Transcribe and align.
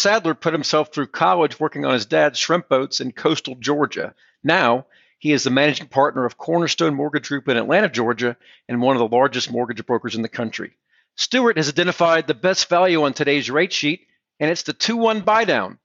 Sadler 0.00 0.34
put 0.34 0.52
himself 0.52 0.92
through 0.92 1.08
college 1.08 1.60
working 1.60 1.84
on 1.84 1.92
his 1.92 2.06
dad's 2.06 2.38
shrimp 2.38 2.68
boats 2.68 3.00
in 3.00 3.12
coastal 3.12 3.54
Georgia. 3.56 4.14
Now, 4.42 4.86
he 5.18 5.32
is 5.32 5.44
the 5.44 5.50
managing 5.50 5.88
partner 5.88 6.24
of 6.24 6.38
Cornerstone 6.38 6.94
Mortgage 6.94 7.28
Group 7.28 7.48
in 7.48 7.58
Atlanta, 7.58 7.90
Georgia, 7.90 8.36
and 8.68 8.80
one 8.80 8.96
of 8.96 9.00
the 9.00 9.14
largest 9.14 9.50
mortgage 9.50 9.84
brokers 9.84 10.14
in 10.14 10.22
the 10.22 10.28
country. 10.28 10.76
Stewart 11.16 11.58
has 11.58 11.68
identified 11.68 12.26
the 12.26 12.34
best 12.34 12.68
value 12.70 13.02
on 13.02 13.12
today's 13.12 13.50
rate 13.50 13.72
sheet, 13.72 14.06
and 14.38 14.50
it's 14.50 14.62
the 14.62 14.72
2 14.72 14.96
1 14.96 15.20
buy 15.20 15.44
down. 15.44 15.78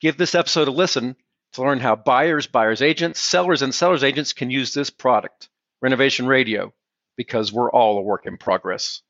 Give 0.00 0.16
this 0.16 0.34
episode 0.34 0.66
a 0.66 0.72
listen 0.72 1.14
to 1.52 1.62
learn 1.62 1.78
how 1.78 1.94
buyers, 1.94 2.48
buyers 2.48 2.82
agents, 2.82 3.20
sellers, 3.20 3.62
and 3.62 3.72
sellers 3.72 4.02
agents 4.02 4.32
can 4.32 4.50
use 4.50 4.74
this 4.74 4.90
product. 4.90 5.48
Renovation 5.80 6.26
Radio, 6.26 6.72
because 7.16 7.52
we're 7.52 7.70
all 7.70 7.98
a 7.98 8.02
work 8.02 8.26
in 8.26 8.38
progress. 8.38 9.02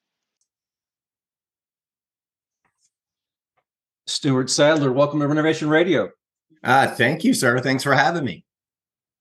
Stewart 4.23 4.49
Sadler, 4.49 4.93
welcome 4.93 5.19
to 5.19 5.27
Renovation 5.27 5.69
Radio. 5.69 6.09
Uh, 6.63 6.87
thank 6.87 7.25
you, 7.25 7.35
sir. 7.35 7.59
Thanks 7.59 7.83
for 7.83 7.93
having 7.93 8.25
me. 8.25 8.45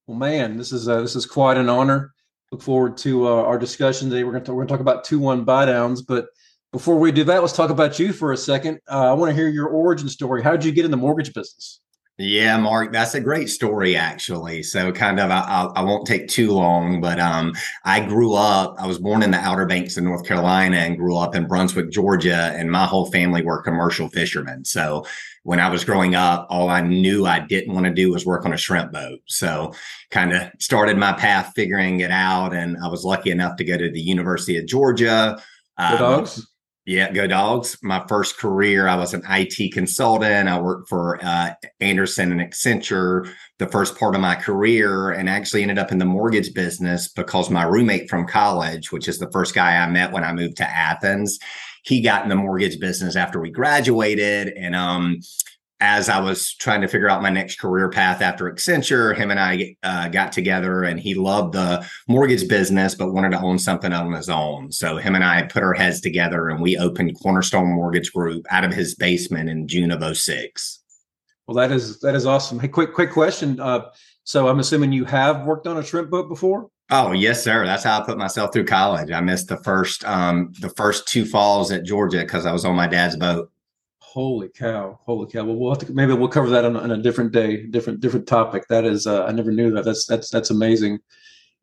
Well, 0.06 0.16
man, 0.16 0.56
this 0.56 0.70
is 0.70 0.88
uh, 0.88 1.00
this 1.00 1.16
is 1.16 1.26
quite 1.26 1.56
an 1.56 1.68
honor. 1.68 2.14
Look 2.52 2.62
forward 2.62 2.96
to 2.98 3.26
uh, 3.26 3.42
our 3.42 3.58
discussion 3.58 4.08
today. 4.08 4.22
We're 4.22 4.30
going 4.30 4.44
to 4.44 4.54
we're 4.54 4.58
going 4.58 4.68
to 4.68 4.74
talk 4.74 4.80
about 4.80 5.02
two 5.02 5.18
one 5.18 5.42
buy 5.42 5.66
downs, 5.66 6.02
but 6.02 6.26
before 6.70 7.00
we 7.00 7.10
do 7.10 7.24
that, 7.24 7.40
let's 7.40 7.52
talk 7.52 7.70
about 7.70 7.98
you 7.98 8.12
for 8.12 8.30
a 8.30 8.36
second. 8.36 8.78
Uh, 8.88 9.10
I 9.10 9.12
want 9.14 9.28
to 9.30 9.34
hear 9.34 9.48
your 9.48 9.66
origin 9.66 10.08
story. 10.08 10.40
How 10.40 10.52
did 10.52 10.64
you 10.64 10.70
get 10.70 10.84
in 10.84 10.92
the 10.92 10.96
mortgage 10.96 11.34
business? 11.34 11.80
Yeah, 12.18 12.58
Mark, 12.58 12.92
that's 12.92 13.14
a 13.14 13.20
great 13.20 13.48
story, 13.48 13.96
actually. 13.96 14.62
So, 14.62 14.92
kind 14.92 15.18
of, 15.18 15.30
I, 15.30 15.70
I, 15.74 15.82
won't 15.82 16.06
take 16.06 16.28
too 16.28 16.52
long, 16.52 17.00
but 17.00 17.18
um, 17.18 17.54
I 17.84 18.04
grew 18.04 18.34
up. 18.34 18.76
I 18.78 18.86
was 18.86 18.98
born 18.98 19.22
in 19.22 19.30
the 19.30 19.38
Outer 19.38 19.64
Banks 19.64 19.96
of 19.96 20.04
North 20.04 20.26
Carolina 20.26 20.76
and 20.76 20.98
grew 20.98 21.16
up 21.16 21.34
in 21.34 21.48
Brunswick, 21.48 21.90
Georgia, 21.90 22.52
and 22.54 22.70
my 22.70 22.84
whole 22.84 23.10
family 23.10 23.42
were 23.42 23.62
commercial 23.62 24.10
fishermen. 24.10 24.66
So, 24.66 25.06
when 25.44 25.58
I 25.58 25.70
was 25.70 25.84
growing 25.84 26.14
up, 26.14 26.46
all 26.50 26.68
I 26.68 26.82
knew 26.82 27.24
I 27.24 27.40
didn't 27.40 27.72
want 27.72 27.86
to 27.86 27.94
do 27.94 28.12
was 28.12 28.26
work 28.26 28.44
on 28.44 28.52
a 28.52 28.58
shrimp 28.58 28.92
boat. 28.92 29.20
So, 29.26 29.72
kind 30.10 30.34
of 30.34 30.50
started 30.58 30.98
my 30.98 31.14
path 31.14 31.52
figuring 31.56 32.00
it 32.00 32.10
out, 32.10 32.54
and 32.54 32.76
I 32.84 32.88
was 32.88 33.04
lucky 33.04 33.30
enough 33.30 33.56
to 33.56 33.64
go 33.64 33.78
to 33.78 33.90
the 33.90 34.00
University 34.00 34.58
of 34.58 34.66
Georgia. 34.66 35.40
The 35.78 35.92
um, 35.92 35.98
dogs. 35.98 36.46
Yeah, 36.84 37.12
go 37.12 37.28
dogs. 37.28 37.78
My 37.80 38.04
first 38.08 38.38
career, 38.38 38.88
I 38.88 38.96
was 38.96 39.14
an 39.14 39.22
IT 39.28 39.72
consultant. 39.72 40.48
I 40.48 40.60
worked 40.60 40.88
for 40.88 41.20
uh, 41.22 41.54
Andersen 41.78 42.32
and 42.32 42.40
Accenture 42.40 43.32
the 43.62 43.68
first 43.68 43.96
part 43.96 44.16
of 44.16 44.20
my 44.20 44.34
career 44.34 45.12
and 45.12 45.28
actually 45.28 45.62
ended 45.62 45.78
up 45.78 45.92
in 45.92 45.98
the 45.98 46.04
mortgage 46.04 46.52
business 46.52 47.06
because 47.06 47.48
my 47.48 47.62
roommate 47.62 48.10
from 48.10 48.26
college, 48.26 48.90
which 48.90 49.06
is 49.06 49.20
the 49.20 49.30
first 49.30 49.54
guy 49.54 49.76
I 49.76 49.88
met 49.88 50.10
when 50.10 50.24
I 50.24 50.32
moved 50.32 50.56
to 50.56 50.68
Athens, 50.68 51.38
he 51.84 52.00
got 52.00 52.24
in 52.24 52.28
the 52.28 52.34
mortgage 52.34 52.80
business 52.80 53.14
after 53.14 53.40
we 53.40 53.50
graduated. 53.50 54.48
And 54.56 54.74
um, 54.74 55.20
as 55.82 56.08
I 56.08 56.20
was 56.20 56.54
trying 56.54 56.80
to 56.82 56.86
figure 56.86 57.10
out 57.10 57.22
my 57.22 57.28
next 57.28 57.58
career 57.58 57.90
path 57.90 58.22
after 58.22 58.48
Accenture, 58.48 59.16
him 59.16 59.32
and 59.32 59.40
I 59.40 59.74
uh, 59.82 60.08
got 60.08 60.30
together 60.30 60.84
and 60.84 61.00
he 61.00 61.16
loved 61.16 61.54
the 61.54 61.84
mortgage 62.06 62.46
business, 62.46 62.94
but 62.94 63.12
wanted 63.12 63.32
to 63.32 63.40
own 63.40 63.58
something 63.58 63.92
on 63.92 64.12
his 64.12 64.28
own. 64.28 64.70
So 64.70 64.96
him 64.98 65.16
and 65.16 65.24
I 65.24 65.42
put 65.42 65.64
our 65.64 65.74
heads 65.74 66.00
together 66.00 66.48
and 66.48 66.62
we 66.62 66.78
opened 66.78 67.18
Cornerstone 67.20 67.66
Mortgage 67.66 68.12
Group 68.12 68.46
out 68.48 68.62
of 68.62 68.72
his 68.72 68.94
basement 68.94 69.50
in 69.50 69.66
June 69.66 69.90
of 69.90 70.16
06. 70.16 70.80
Well, 71.48 71.56
that 71.56 71.72
is, 71.72 71.98
that 71.98 72.14
is 72.14 72.26
awesome. 72.26 72.60
Hey, 72.60 72.68
quick, 72.68 72.94
quick 72.94 73.10
question. 73.10 73.58
Uh, 73.58 73.86
so 74.22 74.46
I'm 74.46 74.60
assuming 74.60 74.92
you 74.92 75.04
have 75.06 75.44
worked 75.44 75.66
on 75.66 75.78
a 75.78 75.82
shrimp 75.82 76.10
boat 76.10 76.28
before? 76.28 76.70
Oh 76.90 77.10
yes, 77.10 77.42
sir. 77.42 77.66
That's 77.66 77.82
how 77.82 78.00
I 78.00 78.04
put 78.04 78.18
myself 78.18 78.52
through 78.52 78.66
college. 78.66 79.10
I 79.10 79.20
missed 79.20 79.48
the 79.48 79.56
first 79.56 80.04
um 80.04 80.52
the 80.60 80.68
first 80.68 81.08
two 81.08 81.24
falls 81.24 81.72
at 81.72 81.84
Georgia 81.84 82.18
because 82.18 82.44
I 82.44 82.52
was 82.52 82.66
on 82.66 82.76
my 82.76 82.86
dad's 82.86 83.16
boat. 83.16 83.50
Holy 84.12 84.50
cow! 84.50 85.00
Holy 85.06 85.26
cow! 85.26 85.42
Well, 85.42 85.56
we'll 85.56 85.70
have 85.70 85.86
to 85.86 85.90
maybe 85.90 86.12
we'll 86.12 86.28
cover 86.28 86.50
that 86.50 86.66
on, 86.66 86.76
on 86.76 86.90
a 86.90 86.98
different 86.98 87.32
day, 87.32 87.64
different 87.64 88.00
different 88.00 88.26
topic. 88.26 88.68
That 88.68 88.84
is, 88.84 89.06
uh, 89.06 89.24
I 89.24 89.32
never 89.32 89.50
knew 89.50 89.70
that. 89.70 89.86
That's 89.86 90.04
that's 90.04 90.28
that's 90.28 90.50
amazing. 90.50 90.98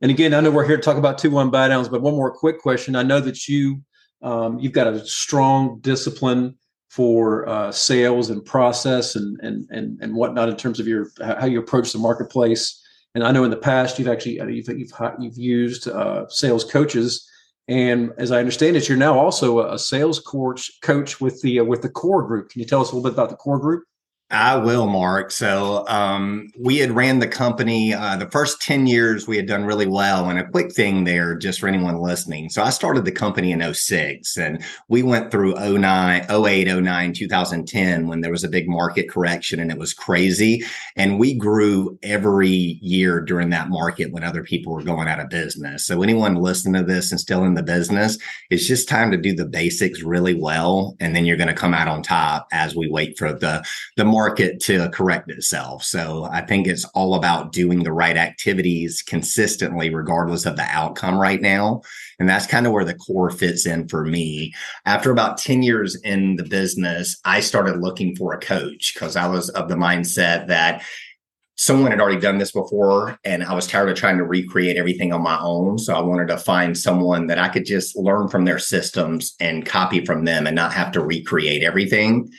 And 0.02 0.10
again, 0.10 0.34
I 0.34 0.40
know 0.40 0.50
we're 0.50 0.66
here 0.66 0.76
to 0.76 0.82
talk 0.82 0.98
about 0.98 1.20
two 1.20 1.30
one 1.30 1.52
buy 1.52 1.68
downs, 1.68 1.90
but 1.90 2.02
one 2.02 2.16
more 2.16 2.32
quick 2.32 2.60
question. 2.60 2.96
I 2.96 3.04
know 3.04 3.20
that 3.20 3.48
you 3.48 3.84
um, 4.24 4.58
you've 4.58 4.72
got 4.72 4.88
a 4.88 5.06
strong 5.06 5.80
discipline 5.82 6.58
for 6.90 7.48
uh, 7.48 7.72
sales 7.72 8.32
and 8.32 8.44
process 8.44 9.16
and 9.16 9.40
and 9.42 9.68
and 9.70 10.02
and 10.02 10.16
whatnot 10.16 10.50
in 10.50 10.56
terms 10.56 10.80
of 10.80 10.88
your 10.88 11.12
how 11.22 11.46
you 11.46 11.60
approach 11.60 11.94
the 11.94 12.00
marketplace. 12.00 12.84
And 13.14 13.24
I 13.24 13.32
know 13.32 13.44
in 13.44 13.52
the 13.52 13.58
past 13.58 14.00
you've 14.00 14.08
actually 14.08 14.40
uh, 14.40 14.48
you've 14.48 14.68
you've, 14.70 14.92
you've 15.20 15.38
used 15.38 15.88
uh, 15.88 16.28
sales 16.30 16.64
coaches 16.64 17.29
and 17.70 18.12
as 18.18 18.32
I 18.32 18.40
understand 18.40 18.76
it, 18.76 18.90
you're 18.90 18.98
now 18.98 19.18
also 19.18 19.72
a 19.72 19.78
sales 19.78 20.20
coach 20.20 20.72
coach 20.82 21.22
with 21.22 21.40
the 21.44 21.60
uh, 21.60 21.64
with 21.64 21.84
the 21.84 21.90
core 21.90 22.24
group. 22.24 22.50
Can 22.50 22.60
you 22.62 22.66
tell 22.66 22.82
us 22.82 22.92
a 22.92 22.96
little 22.96 23.08
bit 23.08 23.14
about 23.14 23.30
the 23.30 23.36
core 23.36 23.60
group? 23.60 23.84
I 24.32 24.58
will, 24.58 24.86
Mark. 24.86 25.32
So 25.32 25.88
um, 25.88 26.52
we 26.56 26.78
had 26.78 26.92
ran 26.92 27.18
the 27.18 27.28
company 27.28 27.96
uh, 27.96 28.16
the 28.16 28.30
first 28.30 28.62
10 28.62 28.86
years 28.86 29.28
we 29.28 29.36
had 29.36 29.48
done 29.48 29.66
really 29.66 29.88
well. 29.88 30.30
And 30.30 30.38
a 30.38 30.48
quick 30.48 30.72
thing 30.72 31.04
there, 31.04 31.36
just 31.36 31.60
for 31.60 31.68
anyone 31.68 31.98
listening. 31.98 32.50
So 32.50 32.62
I 32.62 32.70
started 32.70 33.06
the 33.06 33.12
company 33.12 33.52
in 33.52 33.74
06 33.74 34.38
and 34.38 34.64
we 34.88 35.02
went 35.02 35.32
through 35.32 35.56
09, 35.56 36.28
08, 36.30 36.80
09, 36.80 37.14
2010 37.14 38.08
when 38.08 38.22
there 38.22 38.30
was 38.30 38.44
a 38.44 38.50
big 38.50 38.70
market 38.70 39.10
correction 39.10 39.60
and 39.60 39.72
it 39.72 39.80
was 39.80 39.96
crazy. 39.96 40.64
And 40.96 41.18
we 41.18 41.34
grew 41.34 41.98
every 42.04 42.50
year 42.50 43.22
during 43.22 43.50
that 43.50 43.70
market 43.70 44.12
when 44.12 44.24
other 44.24 44.44
people 44.44 44.74
were 44.74 44.84
going 44.84 45.08
out 45.08 45.20
of 45.20 45.30
business. 45.30 45.88
So 45.88 46.04
anyone 46.04 46.36
listening 46.36 46.80
to 46.80 46.84
this 46.84 47.10
and 47.10 47.20
still 47.20 47.46
in 47.46 47.56
the 47.56 47.64
business, 47.64 48.20
it's 48.52 48.68
just 48.68 48.88
time 48.88 49.10
to 49.10 49.18
do 49.18 49.34
the 49.34 49.48
basics 49.48 50.04
really 50.04 50.36
well. 50.36 50.96
And 51.00 51.16
then 51.16 51.26
you're 51.26 51.36
going 51.36 51.48
to 51.48 51.56
come 51.56 51.74
out 51.74 51.88
on 51.88 52.04
top 52.04 52.48
as 52.52 52.76
we 52.76 52.88
wait 52.88 53.18
for 53.18 53.34
the, 53.34 53.66
the 53.98 54.06
market 54.06 54.19
to 54.28 54.90
correct 54.92 55.30
itself. 55.32 55.84
So 55.84 56.26
I 56.26 56.42
think 56.42 56.68
it's 56.68 56.86
all 56.94 57.16
about 57.16 57.52
doing 57.52 57.84
the 57.84 57.94
right 57.94 58.18
activities 58.18 59.02
consistently, 59.02 59.90
regardless 59.94 60.46
of 60.46 60.56
the 60.56 60.68
outcome 60.70 61.18
right 61.20 61.42
now. 61.42 61.82
And 62.20 62.28
that's 62.28 62.48
kind 62.48 62.68
of 62.68 62.74
where 62.74 62.86
the 62.86 62.96
core 62.96 63.30
fits 63.30 63.66
in 63.66 63.88
for 63.88 64.04
me. 64.04 64.54
After 64.86 65.12
about 65.12 65.38
10 65.38 65.64
years 65.64 65.96
in 66.02 66.36
the 66.36 66.44
business, 66.44 67.20
I 67.24 67.40
started 67.40 67.80
looking 67.80 68.16
for 68.16 68.34
a 68.34 68.40
coach 68.40 68.94
because 68.94 69.16
I 69.16 69.28
was 69.28 69.50
of 69.50 69.70
the 69.70 69.76
mindset 69.76 70.48
that 70.48 70.84
someone 71.60 71.92
had 71.92 72.00
already 72.00 72.20
done 72.20 72.38
this 72.38 72.54
before 72.54 73.20
and 73.26 73.44
I 73.44 73.54
was 73.54 73.68
tired 73.68 73.90
of 73.90 73.98
trying 73.98 74.18
to 74.18 74.24
recreate 74.24 74.78
everything 74.78 75.12
on 75.12 75.22
my 75.22 75.38
own. 75.42 75.78
So 75.78 75.94
I 75.94 76.00
wanted 76.00 76.30
to 76.30 76.38
find 76.38 76.78
someone 76.78 77.28
that 77.28 77.38
I 77.38 77.50
could 77.50 77.66
just 77.66 77.98
learn 77.98 78.30
from 78.30 78.46
their 78.46 78.60
systems 78.60 79.36
and 79.42 79.66
copy 79.66 80.06
from 80.06 80.24
them 80.24 80.48
and 80.48 80.56
not 80.56 80.74
have 80.74 80.94
to 80.94 81.04
recreate 81.04 81.62
everything. 81.62 82.32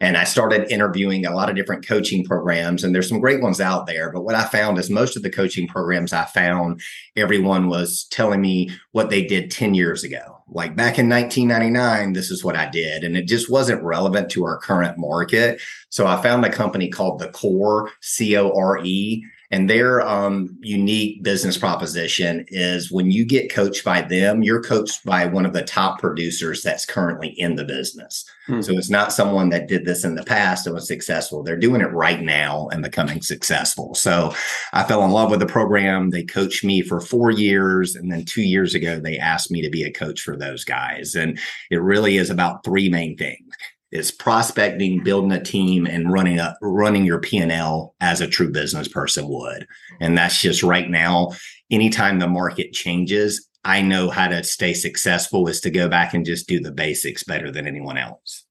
And 0.00 0.16
I 0.16 0.24
started 0.24 0.70
interviewing 0.70 1.24
a 1.24 1.34
lot 1.34 1.48
of 1.48 1.56
different 1.56 1.86
coaching 1.86 2.24
programs, 2.24 2.82
and 2.82 2.94
there's 2.94 3.08
some 3.08 3.20
great 3.20 3.40
ones 3.40 3.60
out 3.60 3.86
there. 3.86 4.10
But 4.12 4.22
what 4.22 4.34
I 4.34 4.44
found 4.44 4.78
is 4.78 4.90
most 4.90 5.16
of 5.16 5.22
the 5.22 5.30
coaching 5.30 5.68
programs 5.68 6.12
I 6.12 6.24
found, 6.24 6.80
everyone 7.16 7.68
was 7.68 8.04
telling 8.10 8.40
me 8.40 8.70
what 8.92 9.10
they 9.10 9.24
did 9.24 9.50
10 9.50 9.74
years 9.74 10.02
ago. 10.04 10.42
Like 10.48 10.76
back 10.76 10.98
in 10.98 11.08
1999, 11.08 12.12
this 12.12 12.30
is 12.30 12.44
what 12.44 12.56
I 12.56 12.68
did. 12.68 13.04
And 13.04 13.16
it 13.16 13.26
just 13.26 13.50
wasn't 13.50 13.82
relevant 13.82 14.30
to 14.32 14.44
our 14.44 14.58
current 14.58 14.98
market. 14.98 15.60
So 15.88 16.06
I 16.06 16.20
found 16.22 16.44
a 16.44 16.52
company 16.52 16.88
called 16.88 17.18
The 17.18 17.28
Core, 17.28 17.90
C 18.00 18.36
O 18.36 18.52
R 18.54 18.78
E 18.84 19.24
and 19.54 19.70
their 19.70 20.00
um, 20.00 20.58
unique 20.62 21.22
business 21.22 21.56
proposition 21.56 22.44
is 22.48 22.90
when 22.90 23.12
you 23.12 23.24
get 23.24 23.54
coached 23.54 23.84
by 23.84 24.02
them, 24.02 24.42
you're 24.42 24.60
coached 24.60 25.04
by 25.04 25.26
one 25.26 25.46
of 25.46 25.52
the 25.52 25.62
top 25.62 26.00
producers 26.00 26.60
that's 26.60 26.84
currently 26.84 27.28
in 27.28 27.54
the 27.54 27.64
business. 27.64 28.24
Hmm. 28.48 28.62
So 28.62 28.72
it's 28.72 28.90
not 28.90 29.12
someone 29.12 29.50
that 29.50 29.68
did 29.68 29.84
this 29.84 30.02
in 30.02 30.16
the 30.16 30.24
past 30.24 30.66
and 30.66 30.74
was 30.74 30.88
successful. 30.88 31.44
They're 31.44 31.56
doing 31.56 31.82
it 31.82 31.92
right 31.92 32.20
now 32.20 32.66
and 32.72 32.82
becoming 32.82 33.22
successful. 33.22 33.94
So 33.94 34.34
I 34.72 34.82
fell 34.82 35.04
in 35.04 35.12
love 35.12 35.30
with 35.30 35.38
the 35.38 35.46
program. 35.46 36.10
They 36.10 36.24
coached 36.24 36.64
me 36.64 36.82
for 36.82 37.00
four 37.00 37.30
years. 37.30 37.94
And 37.94 38.10
then 38.10 38.24
two 38.24 38.42
years 38.42 38.74
ago, 38.74 38.98
they 38.98 39.18
asked 39.18 39.52
me 39.52 39.62
to 39.62 39.70
be 39.70 39.84
a 39.84 39.92
coach 39.92 40.20
for 40.20 40.36
those 40.36 40.64
guys. 40.64 41.14
And 41.14 41.38
it 41.70 41.76
really 41.76 42.16
is 42.16 42.28
about 42.28 42.64
three 42.64 42.88
main 42.88 43.16
things 43.16 43.54
is 43.94 44.10
prospecting, 44.10 45.02
building 45.02 45.32
a 45.32 45.42
team, 45.42 45.86
and 45.86 46.12
running 46.12 46.40
a 46.40 46.56
running 46.60 47.04
your 47.04 47.20
P 47.20 47.38
and 47.38 47.52
L 47.52 47.94
as 48.00 48.20
a 48.20 48.26
true 48.26 48.50
business 48.50 48.88
person 48.88 49.26
would. 49.28 49.66
And 50.00 50.18
that's 50.18 50.40
just 50.40 50.62
right 50.62 50.90
now. 50.90 51.32
Anytime 51.70 52.18
the 52.18 52.28
market 52.28 52.72
changes, 52.72 53.48
I 53.64 53.80
know 53.80 54.10
how 54.10 54.28
to 54.28 54.44
stay 54.44 54.74
successful 54.74 55.48
is 55.48 55.60
to 55.62 55.70
go 55.70 55.88
back 55.88 56.12
and 56.12 56.26
just 56.26 56.46
do 56.46 56.60
the 56.60 56.72
basics 56.72 57.22
better 57.22 57.50
than 57.50 57.66
anyone 57.66 57.96
else. 57.96 58.44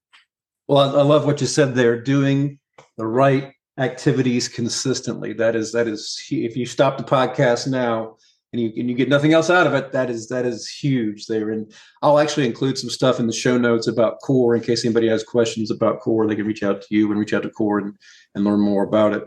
Well, 0.66 0.98
I 0.98 1.02
love 1.02 1.26
what 1.26 1.40
you 1.40 1.46
said 1.46 1.74
there. 1.74 2.00
Doing 2.00 2.58
the 2.96 3.06
right 3.06 3.52
activities 3.78 4.48
consistently. 4.48 5.34
That 5.34 5.54
is 5.54 5.72
that 5.72 5.86
is 5.86 6.20
if 6.30 6.56
you 6.56 6.64
stop 6.64 6.96
the 6.96 7.04
podcast 7.04 7.68
now 7.68 8.16
and 8.54 8.62
you 8.62 8.72
and 8.76 8.88
you 8.88 8.94
get 8.94 9.08
nothing 9.08 9.32
else 9.32 9.50
out 9.50 9.66
of 9.66 9.74
it, 9.74 9.90
that 9.90 10.08
is 10.08 10.28
that 10.28 10.46
is 10.46 10.68
huge 10.68 11.26
there. 11.26 11.50
And 11.50 11.72
I'll 12.02 12.20
actually 12.20 12.46
include 12.46 12.78
some 12.78 12.88
stuff 12.88 13.18
in 13.18 13.26
the 13.26 13.32
show 13.32 13.58
notes 13.58 13.88
about 13.88 14.20
Core 14.20 14.54
in 14.54 14.62
case 14.62 14.84
anybody 14.84 15.08
has 15.08 15.24
questions 15.24 15.72
about 15.72 15.98
Core. 15.98 16.28
They 16.28 16.36
can 16.36 16.46
reach 16.46 16.62
out 16.62 16.80
to 16.80 16.86
you 16.90 17.10
and 17.10 17.18
reach 17.18 17.34
out 17.34 17.42
to 17.42 17.50
Core 17.50 17.80
and, 17.80 17.96
and 18.36 18.44
learn 18.44 18.60
more 18.60 18.84
about 18.84 19.12
it. 19.12 19.24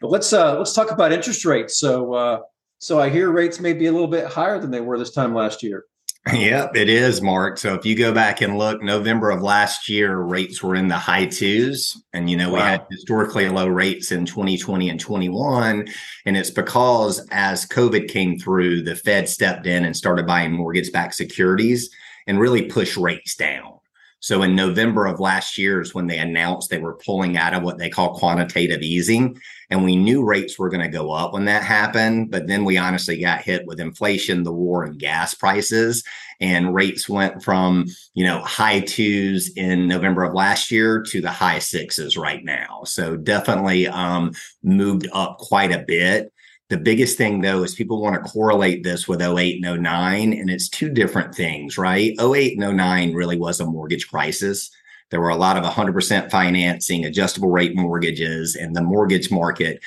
But 0.00 0.10
let's 0.10 0.32
uh, 0.32 0.58
let's 0.58 0.74
talk 0.74 0.90
about 0.90 1.12
interest 1.12 1.44
rates. 1.44 1.78
So 1.78 2.12
uh, 2.12 2.40
so 2.78 2.98
I 2.98 3.08
hear 3.08 3.30
rates 3.30 3.60
may 3.60 3.72
be 3.72 3.86
a 3.86 3.92
little 3.92 4.08
bit 4.08 4.26
higher 4.26 4.58
than 4.58 4.72
they 4.72 4.80
were 4.80 4.98
this 4.98 5.12
time 5.12 5.32
last 5.32 5.62
year. 5.62 5.84
Yep, 6.30 6.76
it 6.76 6.90
is, 6.90 7.22
Mark. 7.22 7.56
So 7.56 7.74
if 7.74 7.86
you 7.86 7.96
go 7.96 8.12
back 8.12 8.42
and 8.42 8.58
look, 8.58 8.82
November 8.82 9.30
of 9.30 9.40
last 9.40 9.88
year, 9.88 10.18
rates 10.18 10.62
were 10.62 10.74
in 10.74 10.86
the 10.86 10.96
high 10.96 11.24
twos. 11.24 11.96
And, 12.12 12.28
you 12.28 12.36
know, 12.36 12.50
wow. 12.50 12.56
we 12.56 12.60
had 12.60 12.86
historically 12.90 13.48
low 13.48 13.66
rates 13.66 14.12
in 14.12 14.26
2020 14.26 14.90
and 14.90 15.00
21. 15.00 15.88
And 16.26 16.36
it's 16.36 16.50
because 16.50 17.26
as 17.30 17.66
COVID 17.66 18.08
came 18.08 18.38
through, 18.38 18.82
the 18.82 18.96
Fed 18.96 19.30
stepped 19.30 19.66
in 19.66 19.86
and 19.86 19.96
started 19.96 20.26
buying 20.26 20.52
mortgage 20.52 20.92
backed 20.92 21.14
securities 21.14 21.88
and 22.26 22.38
really 22.38 22.62
pushed 22.62 22.98
rates 22.98 23.34
down. 23.34 23.79
So 24.20 24.42
in 24.42 24.54
November 24.54 25.06
of 25.06 25.18
last 25.18 25.56
year 25.56 25.80
is 25.80 25.94
when 25.94 26.06
they 26.06 26.18
announced 26.18 26.68
they 26.68 26.78
were 26.78 27.00
pulling 27.04 27.36
out 27.36 27.54
of 27.54 27.62
what 27.62 27.78
they 27.78 27.88
call 27.88 28.18
quantitative 28.18 28.82
easing. 28.82 29.40
And 29.70 29.84
we 29.84 29.96
knew 29.96 30.24
rates 30.24 30.58
were 30.58 30.68
going 30.68 30.82
to 30.82 30.88
go 30.88 31.10
up 31.10 31.32
when 31.32 31.46
that 31.46 31.62
happened. 31.62 32.30
But 32.30 32.46
then 32.46 32.64
we 32.64 32.76
honestly 32.76 33.18
got 33.18 33.40
hit 33.40 33.66
with 33.66 33.80
inflation, 33.80 34.42
the 34.42 34.52
war, 34.52 34.84
and 34.84 34.98
gas 34.98 35.32
prices. 35.32 36.04
And 36.38 36.74
rates 36.74 37.08
went 37.08 37.42
from, 37.42 37.86
you 38.14 38.24
know, 38.24 38.40
high 38.40 38.80
twos 38.80 39.50
in 39.56 39.88
November 39.88 40.24
of 40.24 40.34
last 40.34 40.70
year 40.70 41.02
to 41.08 41.20
the 41.20 41.30
high 41.30 41.58
sixes 41.58 42.16
right 42.16 42.44
now. 42.44 42.82
So 42.84 43.16
definitely 43.16 43.88
um, 43.88 44.32
moved 44.62 45.08
up 45.12 45.38
quite 45.38 45.72
a 45.72 45.84
bit. 45.86 46.32
The 46.70 46.78
biggest 46.78 47.18
thing 47.18 47.40
though 47.40 47.64
is 47.64 47.74
people 47.74 48.00
want 48.00 48.14
to 48.14 48.30
correlate 48.30 48.84
this 48.84 49.08
with 49.08 49.20
08 49.20 49.64
and 49.64 49.82
09, 49.82 50.32
and 50.32 50.48
it's 50.48 50.68
two 50.68 50.88
different 50.88 51.34
things, 51.34 51.76
right? 51.76 52.14
08 52.20 52.58
and 52.58 52.76
09 52.76 53.12
really 53.12 53.36
was 53.36 53.58
a 53.58 53.66
mortgage 53.66 54.08
crisis. 54.08 54.70
There 55.10 55.20
were 55.20 55.30
a 55.30 55.36
lot 55.36 55.56
of 55.56 55.64
100% 55.64 56.30
financing, 56.30 57.04
adjustable 57.04 57.50
rate 57.50 57.76
mortgages, 57.76 58.54
and 58.54 58.76
the 58.76 58.82
mortgage 58.82 59.32
market 59.32 59.82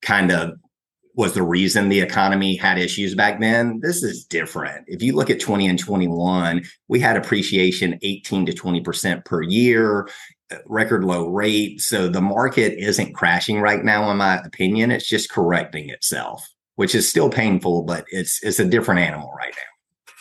kind 0.00 0.30
of 0.30 0.52
was 1.16 1.34
the 1.34 1.42
reason 1.42 1.88
the 1.88 2.00
economy 2.00 2.54
had 2.54 2.78
issues 2.78 3.16
back 3.16 3.40
then. 3.40 3.80
This 3.82 4.04
is 4.04 4.24
different. 4.24 4.84
If 4.86 5.02
you 5.02 5.16
look 5.16 5.30
at 5.30 5.40
20 5.40 5.66
and 5.66 5.76
21, 5.76 6.62
we 6.86 7.00
had 7.00 7.16
appreciation 7.16 7.98
18 8.02 8.46
to 8.46 8.52
20% 8.52 9.24
per 9.24 9.42
year 9.42 10.08
record 10.66 11.04
low 11.04 11.28
rate. 11.28 11.80
So 11.80 12.08
the 12.08 12.20
market 12.20 12.78
isn't 12.78 13.14
crashing 13.14 13.60
right 13.60 13.84
now, 13.84 14.10
in 14.10 14.16
my 14.16 14.38
opinion. 14.38 14.90
It's 14.90 15.08
just 15.08 15.30
correcting 15.30 15.90
itself, 15.90 16.46
which 16.76 16.94
is 16.94 17.08
still 17.08 17.30
painful, 17.30 17.82
but 17.82 18.04
it's 18.08 18.42
it's 18.42 18.58
a 18.58 18.64
different 18.64 19.00
animal 19.00 19.32
right 19.36 19.54
now. 19.54 20.12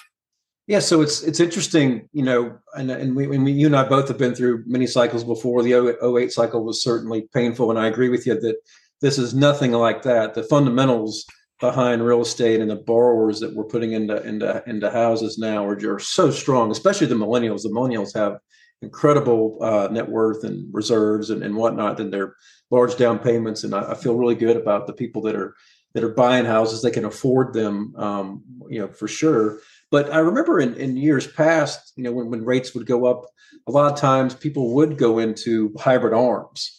Yeah, 0.68 0.80
so 0.80 1.02
it's 1.02 1.24
it's 1.24 1.40
interesting, 1.40 2.10
you 2.12 2.24
know, 2.24 2.58
and 2.76 2.92
and 2.92 3.16
we, 3.16 3.28
we 3.28 3.52
you 3.52 3.68
and 3.68 3.76
I 3.76 3.88
both 3.88 4.10
have 4.10 4.18
been 4.18 4.36
through 4.36 4.64
many 4.68 4.86
cycles 4.86 5.24
before. 5.24 5.64
The 5.64 5.98
08 6.04 6.32
cycle 6.32 6.66
was 6.66 6.84
certainly 6.84 7.30
painful, 7.34 7.70
and 7.70 7.80
I 7.80 7.88
agree 7.88 8.10
with 8.10 8.28
you 8.28 8.38
that 8.40 8.58
this 9.00 9.18
is 9.18 9.34
nothing 9.34 9.72
like 9.72 10.02
that. 10.04 10.34
The 10.34 10.44
fundamentals 10.44 11.26
behind 11.62 12.06
real 12.06 12.22
estate 12.22 12.60
and 12.60 12.70
the 12.70 12.76
borrowers 12.76 13.40
that 13.40 13.56
we're 13.56 13.64
putting 13.64 13.94
into 13.94 14.22
into 14.24 14.62
into 14.68 14.92
houses 14.92 15.38
now 15.38 15.66
are, 15.66 15.96
are 15.96 16.00
so 16.00 16.32
strong, 16.32 16.70
especially 16.70 17.08
the 17.08 17.16
millennials. 17.16 17.64
The 17.64 17.70
millennials 17.70 18.14
have 18.14 18.40
incredible 18.82 19.58
uh, 19.62 19.88
net 19.92 20.10
worth 20.10 20.44
and 20.44 20.68
reserves 20.74 21.30
and, 21.30 21.44
and 21.44 21.56
whatnot 21.56 21.98
than 21.98 22.12
their 22.12 22.36
large 22.70 22.96
down 22.98 23.20
payments. 23.20 23.64
And 23.64 23.74
I, 23.74 23.92
I, 23.92 23.96
feel 23.96 24.16
really 24.16 24.36
good 24.36 24.58
about 24.58 24.88
the 24.88 24.94
people 24.94 25.22
that 25.24 25.36
are 25.36 25.56
that 25.94 26.04
are 26.04 26.14
buying 26.14 26.46
houses. 26.46 26.82
They 26.82 26.92
can 26.92 27.06
afford 27.06 27.54
them, 27.54 27.94
um, 27.98 28.44
you 28.70 28.80
know, 28.80 28.88
for 28.88 29.08
sure. 29.08 29.60
But 29.90 30.14
I 30.14 30.20
remember 30.20 30.60
in, 30.60 30.76
in 30.76 30.98
years 30.98 31.26
past, 31.26 31.94
you 31.96 32.04
know, 32.04 32.12
when, 32.12 32.30
when 32.30 32.46
rates 32.46 32.76
would 32.76 32.86
go 32.86 33.06
up, 33.06 33.26
a 33.68 33.72
lot 33.72 33.92
of 33.92 34.00
times 34.00 34.36
people 34.36 34.76
would 34.76 34.98
go 34.98 35.18
into 35.18 35.74
hybrid 35.80 36.14
arms. 36.14 36.74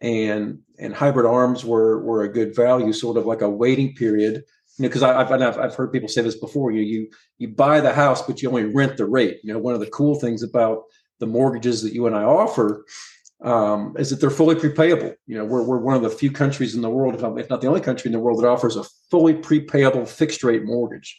And 0.00 0.60
and 0.78 0.94
hybrid 0.94 1.26
arms 1.26 1.64
were 1.64 2.02
were 2.02 2.22
a 2.22 2.32
good 2.32 2.56
value, 2.56 2.92
sort 2.92 3.16
of 3.16 3.26
like 3.26 3.42
a 3.42 3.50
waiting 3.50 3.94
period 3.94 4.42
you 4.78 4.84
know, 4.84 4.88
because 4.88 5.02
I've, 5.02 5.30
I've 5.30 5.58
I've 5.58 5.74
heard 5.74 5.92
people 5.92 6.08
say 6.08 6.22
this 6.22 6.34
before. 6.34 6.70
You 6.70 6.80
you 6.80 7.08
you 7.38 7.48
buy 7.48 7.80
the 7.80 7.92
house, 7.92 8.22
but 8.22 8.40
you 8.40 8.48
only 8.48 8.64
rent 8.64 8.96
the 8.96 9.04
rate. 9.04 9.38
You 9.44 9.52
know, 9.52 9.58
one 9.58 9.74
of 9.74 9.80
the 9.80 9.90
cool 9.90 10.18
things 10.18 10.42
about 10.42 10.84
the 11.22 11.26
mortgages 11.26 11.82
that 11.82 11.94
you 11.94 12.08
and 12.08 12.16
I 12.16 12.24
offer 12.24 12.84
um, 13.44 13.94
is 13.96 14.10
that 14.10 14.20
they're 14.20 14.28
fully 14.28 14.56
prepayable. 14.56 15.14
You 15.26 15.38
know, 15.38 15.44
we're, 15.44 15.62
we're 15.62 15.78
one 15.78 15.94
of 15.94 16.02
the 16.02 16.10
few 16.10 16.32
countries 16.32 16.74
in 16.74 16.82
the 16.82 16.90
world, 16.90 17.14
if 17.14 17.48
not 17.48 17.60
the 17.60 17.68
only 17.68 17.80
country 17.80 18.08
in 18.08 18.12
the 18.12 18.18
world, 18.18 18.42
that 18.42 18.48
offers 18.48 18.76
a 18.76 18.84
fully 19.08 19.34
prepayable 19.34 20.06
fixed 20.06 20.42
rate 20.42 20.64
mortgage. 20.64 21.16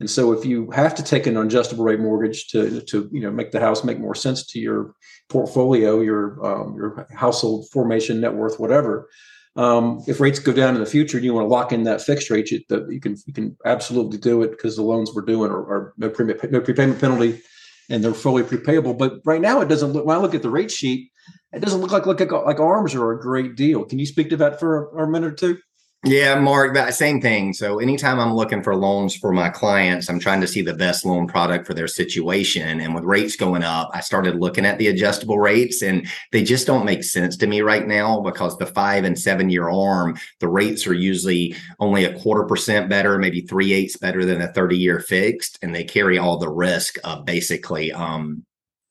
And 0.00 0.10
so, 0.10 0.32
if 0.32 0.44
you 0.44 0.72
have 0.72 0.92
to 0.96 1.04
take 1.04 1.28
an 1.28 1.36
adjustable 1.36 1.84
rate 1.84 2.00
mortgage 2.00 2.48
to 2.48 2.80
to 2.80 3.08
you 3.12 3.20
know 3.20 3.30
make 3.30 3.52
the 3.52 3.60
house 3.60 3.84
make 3.84 4.00
more 4.00 4.16
sense 4.16 4.44
to 4.48 4.58
your 4.58 4.94
portfolio, 5.28 6.00
your 6.00 6.44
um, 6.44 6.74
your 6.74 7.06
household 7.14 7.68
formation, 7.70 8.20
net 8.20 8.34
worth, 8.34 8.58
whatever. 8.58 9.08
Um, 9.56 10.02
if 10.08 10.18
rates 10.18 10.40
go 10.40 10.52
down 10.52 10.74
in 10.74 10.80
the 10.80 10.94
future 10.96 11.16
and 11.16 11.24
you 11.24 11.32
want 11.32 11.44
to 11.44 11.48
lock 11.48 11.72
in 11.72 11.84
that 11.84 12.02
fixed 12.02 12.28
rate, 12.28 12.50
you, 12.50 12.60
the, 12.68 12.88
you 12.90 13.00
can 13.00 13.16
you 13.24 13.32
can 13.32 13.56
absolutely 13.64 14.18
do 14.18 14.42
it 14.42 14.50
because 14.50 14.74
the 14.74 14.82
loans 14.82 15.12
we're 15.14 15.22
doing 15.22 15.52
are, 15.52 15.64
are 15.72 15.94
no, 15.96 16.10
pre- 16.10 16.50
no 16.50 16.60
prepayment 16.60 17.00
penalty 17.00 17.40
and 17.90 18.02
they're 18.02 18.14
fully 18.14 18.42
prepayable. 18.42 18.94
But 18.94 19.20
right 19.24 19.40
now, 19.40 19.60
it 19.60 19.68
doesn't 19.68 19.92
look. 19.92 20.06
When 20.06 20.16
I 20.16 20.20
look 20.20 20.34
at 20.34 20.42
the 20.42 20.50
rate 20.50 20.70
sheet, 20.70 21.10
it 21.52 21.60
doesn't 21.60 21.80
look 21.80 21.92
like 21.92 22.06
like 22.06 22.30
like 22.30 22.60
arms 22.60 22.94
are 22.94 23.12
a 23.12 23.20
great 23.20 23.56
deal. 23.56 23.84
Can 23.84 23.98
you 23.98 24.06
speak 24.06 24.30
to 24.30 24.36
that 24.38 24.58
for 24.58 24.90
a, 24.90 25.04
a 25.04 25.10
minute 25.10 25.32
or 25.32 25.34
two? 25.34 25.58
Yeah, 26.06 26.38
Mark, 26.38 26.74
that 26.74 26.94
same 26.94 27.18
thing. 27.18 27.54
So 27.54 27.78
anytime 27.78 28.20
I'm 28.20 28.34
looking 28.34 28.62
for 28.62 28.76
loans 28.76 29.16
for 29.16 29.32
my 29.32 29.48
clients, 29.48 30.10
I'm 30.10 30.18
trying 30.18 30.42
to 30.42 30.46
see 30.46 30.60
the 30.60 30.74
best 30.74 31.06
loan 31.06 31.26
product 31.26 31.66
for 31.66 31.72
their 31.72 31.88
situation. 31.88 32.80
And 32.80 32.94
with 32.94 33.04
rates 33.04 33.36
going 33.36 33.62
up, 33.62 33.88
I 33.94 34.00
started 34.00 34.36
looking 34.36 34.66
at 34.66 34.76
the 34.76 34.88
adjustable 34.88 35.38
rates 35.38 35.80
and 35.80 36.06
they 36.30 36.44
just 36.44 36.66
don't 36.66 36.84
make 36.84 37.04
sense 37.04 37.38
to 37.38 37.46
me 37.46 37.62
right 37.62 37.86
now 37.86 38.20
because 38.20 38.58
the 38.58 38.66
five 38.66 39.04
and 39.04 39.18
seven 39.18 39.48
year 39.48 39.70
arm, 39.70 40.18
the 40.40 40.48
rates 40.48 40.86
are 40.86 40.92
usually 40.92 41.56
only 41.80 42.04
a 42.04 42.20
quarter 42.20 42.44
percent 42.44 42.90
better, 42.90 43.18
maybe 43.18 43.40
three 43.40 43.72
eighths 43.72 43.96
better 43.96 44.26
than 44.26 44.42
a 44.42 44.52
30 44.52 44.76
year 44.76 45.00
fixed. 45.00 45.58
And 45.62 45.74
they 45.74 45.84
carry 45.84 46.18
all 46.18 46.36
the 46.36 46.50
risk 46.50 46.98
of 47.02 47.24
basically 47.24 47.92
um, 47.92 48.44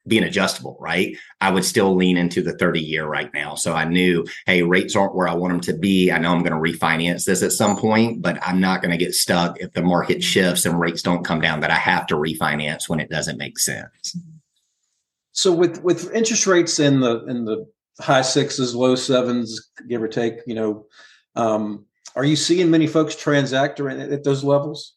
being 0.07 0.23
adjustable, 0.23 0.77
right? 0.79 1.17
I 1.39 1.51
would 1.51 1.63
still 1.63 1.95
lean 1.95 2.17
into 2.17 2.41
the 2.41 2.57
30 2.57 2.81
year 2.81 3.05
right 3.05 3.33
now. 3.33 3.55
So 3.55 3.73
I 3.73 3.85
knew, 3.85 4.25
hey, 4.45 4.61
rates 4.61 4.95
aren't 4.95 5.15
where 5.15 5.27
I 5.27 5.33
want 5.33 5.53
them 5.53 5.61
to 5.61 5.73
be. 5.73 6.11
I 6.11 6.17
know 6.17 6.31
I'm 6.31 6.43
going 6.43 6.51
to 6.51 6.77
refinance 6.77 7.23
this 7.23 7.41
at 7.41 7.53
some 7.53 7.77
point, 7.77 8.21
but 8.21 8.37
I'm 8.45 8.59
not 8.59 8.81
going 8.81 8.91
to 8.91 8.97
get 8.97 9.13
stuck 9.13 9.59
if 9.59 9.71
the 9.71 9.81
market 9.81 10.23
shifts 10.23 10.65
and 10.65 10.79
rates 10.79 11.01
don't 11.01 11.25
come 11.25 11.39
down 11.39 11.61
that 11.61 11.71
I 11.71 11.75
have 11.75 12.05
to 12.07 12.15
refinance 12.15 12.89
when 12.89 12.99
it 12.99 13.09
doesn't 13.09 13.37
make 13.37 13.57
sense. 13.57 14.17
So 15.31 15.51
with 15.51 15.81
with 15.83 16.13
interest 16.13 16.45
rates 16.45 16.79
in 16.79 16.99
the 16.99 17.25
in 17.25 17.45
the 17.45 17.65
high 17.99 18.21
sixes, 18.21 18.75
low 18.75 18.95
sevens, 18.95 19.71
give 19.87 20.01
or 20.01 20.07
take, 20.07 20.35
you 20.45 20.53
know, 20.53 20.85
um, 21.35 21.85
are 22.15 22.25
you 22.25 22.35
seeing 22.35 22.69
many 22.69 22.87
folks 22.87 23.15
transact 23.15 23.79
at 23.79 24.23
those 24.23 24.43
levels? 24.43 24.93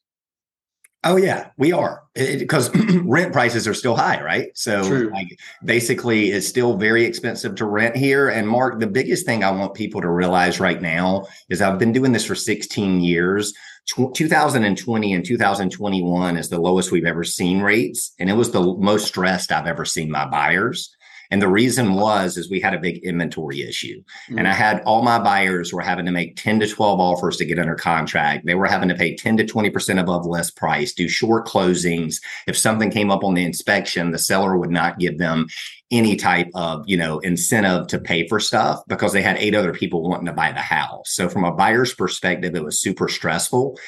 Oh 1.04 1.16
yeah, 1.16 1.50
we 1.56 1.72
are 1.72 2.02
because 2.14 2.74
rent 3.04 3.32
prices 3.32 3.68
are 3.68 3.74
still 3.74 3.94
high, 3.94 4.20
right? 4.22 4.48
So 4.54 4.80
like 5.12 5.38
basically, 5.64 6.30
it's 6.30 6.48
still 6.48 6.76
very 6.76 7.04
expensive 7.04 7.54
to 7.56 7.64
rent 7.64 7.96
here. 7.96 8.28
And 8.28 8.48
Mark, 8.48 8.80
the 8.80 8.86
biggest 8.86 9.24
thing 9.24 9.44
I 9.44 9.50
want 9.50 9.74
people 9.74 10.00
to 10.00 10.08
realize 10.08 10.58
right 10.58 10.80
now 10.80 11.26
is 11.48 11.62
I've 11.62 11.78
been 11.78 11.92
doing 11.92 12.12
this 12.12 12.24
for 12.24 12.34
16 12.34 13.00
years. 13.00 13.54
2020 13.86 15.12
and 15.14 15.24
2021 15.24 16.36
is 16.36 16.48
the 16.48 16.58
lowest 16.58 16.90
we've 16.90 17.04
ever 17.04 17.22
seen 17.22 17.60
rates, 17.60 18.12
and 18.18 18.28
it 18.28 18.32
was 18.32 18.50
the 18.50 18.60
most 18.60 19.06
stressed 19.06 19.52
I've 19.52 19.68
ever 19.68 19.84
seen 19.84 20.10
my 20.10 20.26
buyers. 20.26 20.95
And 21.30 21.42
the 21.42 21.48
reason 21.48 21.94
was 21.94 22.36
is 22.36 22.50
we 22.50 22.60
had 22.60 22.74
a 22.74 22.78
big 22.78 22.98
inventory 23.04 23.62
issue. 23.62 24.00
Mm-hmm. 24.00 24.38
And 24.38 24.48
I 24.48 24.52
had 24.52 24.80
all 24.82 25.02
my 25.02 25.18
buyers 25.18 25.72
were 25.72 25.80
having 25.82 26.06
to 26.06 26.12
make 26.12 26.36
10 26.36 26.60
to 26.60 26.68
12 26.68 27.00
offers 27.00 27.36
to 27.38 27.44
get 27.44 27.58
under 27.58 27.74
contract. 27.74 28.46
They 28.46 28.54
were 28.54 28.66
having 28.66 28.88
to 28.88 28.94
pay 28.94 29.16
10 29.16 29.36
to 29.38 29.44
20% 29.44 30.00
above 30.00 30.26
list 30.26 30.56
price, 30.56 30.92
do 30.92 31.08
short 31.08 31.46
closings. 31.46 32.20
If 32.46 32.56
something 32.56 32.90
came 32.90 33.10
up 33.10 33.24
on 33.24 33.34
the 33.34 33.44
inspection, 33.44 34.10
the 34.10 34.18
seller 34.18 34.56
would 34.56 34.70
not 34.70 34.98
give 34.98 35.18
them 35.18 35.46
any 35.90 36.16
type 36.16 36.48
of, 36.54 36.82
you 36.86 36.96
know, 36.96 37.18
incentive 37.20 37.86
to 37.88 37.98
pay 37.98 38.26
for 38.26 38.40
stuff 38.40 38.82
because 38.88 39.12
they 39.12 39.22
had 39.22 39.36
eight 39.38 39.54
other 39.54 39.72
people 39.72 40.02
wanting 40.02 40.26
to 40.26 40.32
buy 40.32 40.52
the 40.52 40.60
house. 40.60 41.10
So 41.10 41.28
from 41.28 41.44
a 41.44 41.52
buyer's 41.52 41.94
perspective, 41.94 42.54
it 42.54 42.64
was 42.64 42.80
super 42.80 43.08
stressful. 43.08 43.78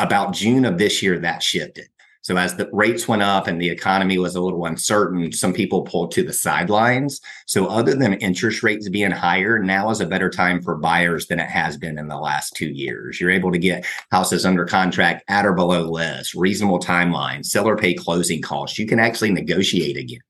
About 0.00 0.32
June 0.32 0.64
of 0.64 0.78
this 0.78 1.02
year, 1.02 1.18
that 1.20 1.42
shifted. 1.42 1.88
So 2.28 2.36
as 2.36 2.56
the 2.56 2.68
rates 2.74 3.08
went 3.08 3.22
up 3.22 3.46
and 3.46 3.58
the 3.58 3.70
economy 3.70 4.18
was 4.18 4.36
a 4.36 4.42
little 4.42 4.66
uncertain, 4.66 5.32
some 5.32 5.54
people 5.54 5.80
pulled 5.80 6.10
to 6.10 6.22
the 6.22 6.34
sidelines. 6.34 7.22
So 7.46 7.68
other 7.68 7.94
than 7.94 8.12
interest 8.16 8.62
rates 8.62 8.86
being 8.90 9.12
higher, 9.12 9.58
now 9.58 9.88
is 9.88 10.02
a 10.02 10.06
better 10.06 10.28
time 10.28 10.60
for 10.60 10.76
buyers 10.76 11.26
than 11.26 11.40
it 11.40 11.48
has 11.48 11.78
been 11.78 11.96
in 11.96 12.06
the 12.06 12.18
last 12.18 12.54
two 12.54 12.68
years. 12.68 13.18
You're 13.18 13.30
able 13.30 13.50
to 13.50 13.58
get 13.58 13.86
houses 14.10 14.44
under 14.44 14.66
contract 14.66 15.24
at 15.28 15.46
or 15.46 15.54
below 15.54 15.90
list, 15.90 16.34
reasonable 16.34 16.80
timeline, 16.80 17.46
seller 17.46 17.78
pay 17.78 17.94
closing 17.94 18.42
costs. 18.42 18.78
You 18.78 18.86
can 18.86 18.98
actually 18.98 19.32
negotiate 19.32 19.96
again. 19.96 20.20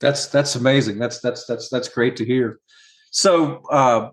That's 0.00 0.28
that's 0.28 0.54
amazing. 0.54 0.98
That's 0.98 1.20
that's 1.20 1.44
that's 1.44 1.68
that's 1.68 1.90
great 1.90 2.16
to 2.16 2.24
hear. 2.24 2.60
So 3.10 3.60
uh, 3.70 4.08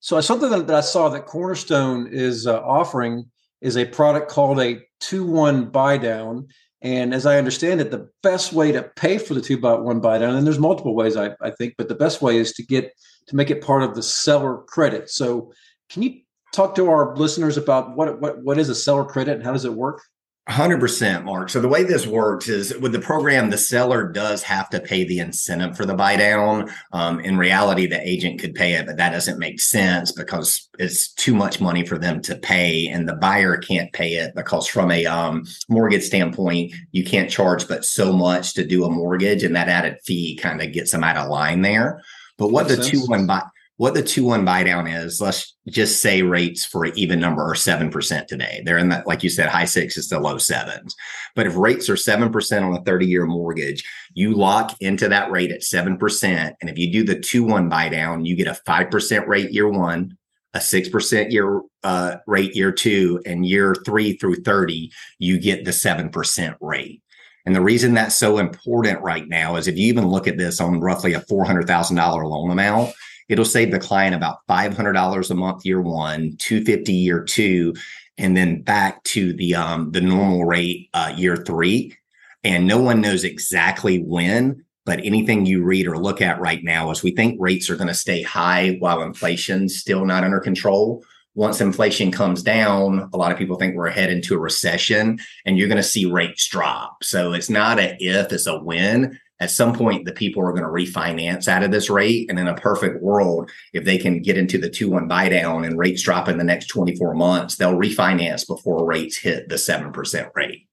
so 0.00 0.20
something 0.20 0.50
that, 0.50 0.68
I 0.68 0.80
saw 0.80 1.08
that 1.10 1.26
Cornerstone 1.26 2.08
is 2.10 2.48
uh, 2.48 2.60
offering 2.62 3.30
is 3.60 3.76
a 3.76 3.84
product 3.84 4.28
called 4.28 4.58
a 4.58 4.80
two 5.00 5.24
one 5.24 5.66
buy 5.66 5.98
down. 5.98 6.48
And 6.82 7.12
as 7.12 7.26
I 7.26 7.36
understand 7.36 7.80
it, 7.80 7.90
the 7.90 8.08
best 8.22 8.54
way 8.54 8.72
to 8.72 8.84
pay 8.96 9.18
for 9.18 9.34
the 9.34 9.40
two 9.42 9.58
by 9.58 9.74
one 9.74 10.00
buy 10.00 10.18
down, 10.18 10.34
and 10.34 10.46
there's 10.46 10.58
multiple 10.58 10.94
ways 10.94 11.14
I, 11.16 11.32
I 11.42 11.50
think, 11.50 11.74
but 11.76 11.88
the 11.88 11.94
best 11.94 12.22
way 12.22 12.38
is 12.38 12.52
to 12.52 12.62
get 12.62 12.94
to 13.26 13.36
make 13.36 13.50
it 13.50 13.62
part 13.62 13.82
of 13.82 13.94
the 13.94 14.02
seller 14.02 14.58
credit. 14.66 15.10
So 15.10 15.52
can 15.90 16.02
you 16.02 16.20
talk 16.54 16.74
to 16.76 16.88
our 16.88 17.14
listeners 17.16 17.56
about 17.58 17.96
what 17.96 18.20
what 18.20 18.42
what 18.42 18.58
is 18.58 18.70
a 18.70 18.74
seller 18.74 19.04
credit 19.04 19.34
and 19.34 19.44
how 19.44 19.52
does 19.52 19.66
it 19.66 19.74
work? 19.74 20.02
100% 20.50 21.24
mark. 21.24 21.48
So 21.48 21.60
the 21.60 21.68
way 21.68 21.84
this 21.84 22.06
works 22.06 22.48
is 22.48 22.76
with 22.78 22.92
the 22.92 22.98
program 22.98 23.50
the 23.50 23.58
seller 23.58 24.08
does 24.08 24.42
have 24.42 24.68
to 24.70 24.80
pay 24.80 25.04
the 25.04 25.20
incentive 25.20 25.76
for 25.76 25.86
the 25.86 25.94
buy 25.94 26.16
down. 26.16 26.70
Um, 26.92 27.20
in 27.20 27.38
reality 27.38 27.86
the 27.86 28.00
agent 28.06 28.40
could 28.40 28.54
pay 28.54 28.74
it 28.74 28.86
but 28.86 28.96
that 28.96 29.10
doesn't 29.10 29.38
make 29.38 29.60
sense 29.60 30.10
because 30.10 30.68
it's 30.78 31.12
too 31.12 31.34
much 31.34 31.60
money 31.60 31.86
for 31.86 31.98
them 31.98 32.20
to 32.22 32.36
pay 32.36 32.88
and 32.88 33.08
the 33.08 33.14
buyer 33.14 33.56
can't 33.58 33.92
pay 33.92 34.14
it 34.14 34.34
because 34.34 34.66
from 34.66 34.90
a 34.90 35.06
um, 35.06 35.44
mortgage 35.68 36.02
standpoint 36.02 36.72
you 36.90 37.04
can't 37.04 37.30
charge 37.30 37.68
but 37.68 37.84
so 37.84 38.12
much 38.12 38.54
to 38.54 38.66
do 38.66 38.84
a 38.84 38.90
mortgage 38.90 39.44
and 39.44 39.54
that 39.54 39.68
added 39.68 39.98
fee 40.04 40.36
kind 40.36 40.60
of 40.60 40.72
gets 40.72 40.90
them 40.90 41.04
out 41.04 41.16
of 41.16 41.28
line 41.28 41.62
there. 41.62 42.02
But 42.38 42.48
what 42.48 42.66
Makes 42.66 42.76
the 42.76 42.82
sense. 42.84 43.02
two 43.02 43.06
one 43.10 43.26
buy 43.26 43.42
what 43.80 43.94
the 43.94 44.02
two 44.02 44.24
one 44.24 44.44
buy 44.44 44.62
down 44.62 44.86
is, 44.86 45.22
let's 45.22 45.56
just 45.66 46.02
say 46.02 46.20
rates 46.20 46.66
for 46.66 46.84
an 46.84 46.92
even 46.96 47.18
number 47.18 47.40
are 47.42 47.54
7% 47.54 48.26
today. 48.26 48.60
They're 48.62 48.76
in 48.76 48.90
that, 48.90 49.06
like 49.06 49.22
you 49.22 49.30
said, 49.30 49.48
high 49.48 49.64
sixes 49.64 50.06
to 50.08 50.18
low 50.18 50.36
sevens. 50.36 50.94
But 51.34 51.46
if 51.46 51.56
rates 51.56 51.88
are 51.88 51.94
7% 51.94 52.62
on 52.62 52.76
a 52.76 52.82
30 52.82 53.06
year 53.06 53.24
mortgage, 53.24 53.82
you 54.12 54.34
lock 54.34 54.76
into 54.82 55.08
that 55.08 55.30
rate 55.30 55.50
at 55.50 55.62
7%. 55.62 56.52
And 56.60 56.68
if 56.68 56.76
you 56.76 56.92
do 56.92 57.04
the 57.04 57.18
two 57.18 57.42
one 57.42 57.70
buy 57.70 57.88
down, 57.88 58.26
you 58.26 58.36
get 58.36 58.48
a 58.48 58.60
5% 58.68 59.26
rate 59.26 59.50
year 59.50 59.70
one, 59.70 60.14
a 60.52 60.58
6% 60.58 61.32
year 61.32 61.62
uh, 61.82 62.16
rate 62.26 62.54
year 62.54 62.72
two, 62.72 63.22
and 63.24 63.46
year 63.46 63.74
three 63.86 64.12
through 64.18 64.42
30, 64.42 64.92
you 65.18 65.40
get 65.40 65.64
the 65.64 65.70
7% 65.70 66.54
rate. 66.60 67.02
And 67.46 67.56
the 67.56 67.62
reason 67.62 67.94
that's 67.94 68.18
so 68.18 68.36
important 68.36 69.00
right 69.00 69.26
now 69.26 69.56
is 69.56 69.68
if 69.68 69.78
you 69.78 69.86
even 69.86 70.08
look 70.08 70.28
at 70.28 70.36
this 70.36 70.60
on 70.60 70.80
roughly 70.80 71.14
a 71.14 71.20
$400,000 71.20 72.28
loan 72.28 72.50
amount, 72.50 72.92
it'll 73.30 73.44
save 73.44 73.70
the 73.70 73.78
client 73.78 74.14
about 74.14 74.46
$500 74.48 75.30
a 75.30 75.34
month 75.34 75.64
year 75.64 75.80
one, 75.80 76.36
250 76.38 76.92
year 76.92 77.22
two, 77.24 77.74
and 78.18 78.36
then 78.36 78.60
back 78.60 79.02
to 79.04 79.32
the 79.32 79.54
um, 79.54 79.92
the 79.92 80.00
normal 80.00 80.44
rate 80.44 80.90
uh, 80.92 81.14
year 81.16 81.36
three. 81.36 81.96
And 82.42 82.66
no 82.66 82.80
one 82.80 83.00
knows 83.00 83.22
exactly 83.22 84.02
when, 84.02 84.64
but 84.84 85.00
anything 85.04 85.46
you 85.46 85.62
read 85.62 85.86
or 85.86 85.96
look 85.96 86.20
at 86.20 86.40
right 86.40 86.62
now 86.64 86.90
is 86.90 87.02
we 87.02 87.12
think 87.12 87.40
rates 87.40 87.70
are 87.70 87.76
going 87.76 87.88
to 87.88 87.94
stay 87.94 88.22
high 88.22 88.76
while 88.80 89.02
inflation's 89.02 89.78
still 89.78 90.04
not 90.04 90.24
under 90.24 90.40
control. 90.40 91.04
Once 91.34 91.60
inflation 91.60 92.10
comes 92.10 92.42
down, 92.42 93.08
a 93.12 93.16
lot 93.16 93.30
of 93.30 93.38
people 93.38 93.56
think 93.56 93.76
we're 93.76 93.88
heading 93.88 94.16
into 94.16 94.34
a 94.34 94.38
recession 94.38 95.18
and 95.46 95.56
you're 95.56 95.68
going 95.68 95.76
to 95.76 95.82
see 95.82 96.04
rates 96.04 96.48
drop. 96.48 97.04
So 97.04 97.32
it's 97.32 97.48
not 97.48 97.78
a 97.78 97.96
if, 98.00 98.32
it's 98.32 98.48
a 98.48 98.58
when 98.58 99.20
at 99.40 99.50
some 99.50 99.74
point 99.74 100.04
the 100.04 100.12
people 100.12 100.42
are 100.42 100.52
going 100.52 100.62
to 100.62 100.68
refinance 100.68 101.48
out 101.48 101.62
of 101.62 101.70
this 101.70 101.90
rate 101.90 102.30
and 102.30 102.38
in 102.38 102.46
a 102.46 102.54
perfect 102.54 103.02
world 103.02 103.50
if 103.72 103.84
they 103.84 103.98
can 103.98 104.20
get 104.22 104.36
into 104.36 104.58
the 104.58 104.70
2-1 104.70 105.08
buy 105.08 105.28
down 105.28 105.64
and 105.64 105.78
rates 105.78 106.02
drop 106.02 106.28
in 106.28 106.38
the 106.38 106.44
next 106.44 106.66
24 106.66 107.14
months 107.14 107.56
they'll 107.56 107.74
refinance 107.74 108.46
before 108.46 108.84
rates 108.84 109.16
hit 109.16 109.48
the 109.48 109.56
7% 109.56 110.30
rate. 110.34 110.66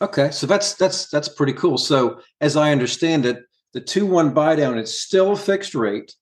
Okay 0.00 0.30
so 0.30 0.46
that's 0.46 0.74
that's 0.74 1.08
that's 1.08 1.28
pretty 1.28 1.52
cool. 1.52 1.78
So 1.78 2.20
as 2.40 2.56
i 2.56 2.72
understand 2.72 3.26
it 3.26 3.44
the 3.74 3.80
2-1 3.80 4.34
buy 4.34 4.56
down 4.56 4.78
it's 4.78 5.00
still 5.00 5.32
a 5.32 5.36
fixed 5.36 5.74
rate. 5.74 6.14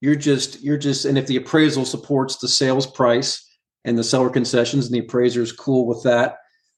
You're 0.00 0.16
just 0.16 0.62
you're 0.62 0.78
just 0.78 1.04
and 1.04 1.18
if 1.18 1.26
the 1.26 1.36
appraisal 1.36 1.84
supports 1.84 2.36
the 2.36 2.48
sales 2.48 2.86
price 2.86 3.48
and 3.84 3.98
the 3.98 4.04
seller 4.04 4.30
concessions 4.30 4.86
and 4.86 4.94
the 4.94 5.04
appraiser 5.04 5.42
is 5.42 5.52
cool 5.52 5.86
with 5.86 6.02
that 6.04 6.36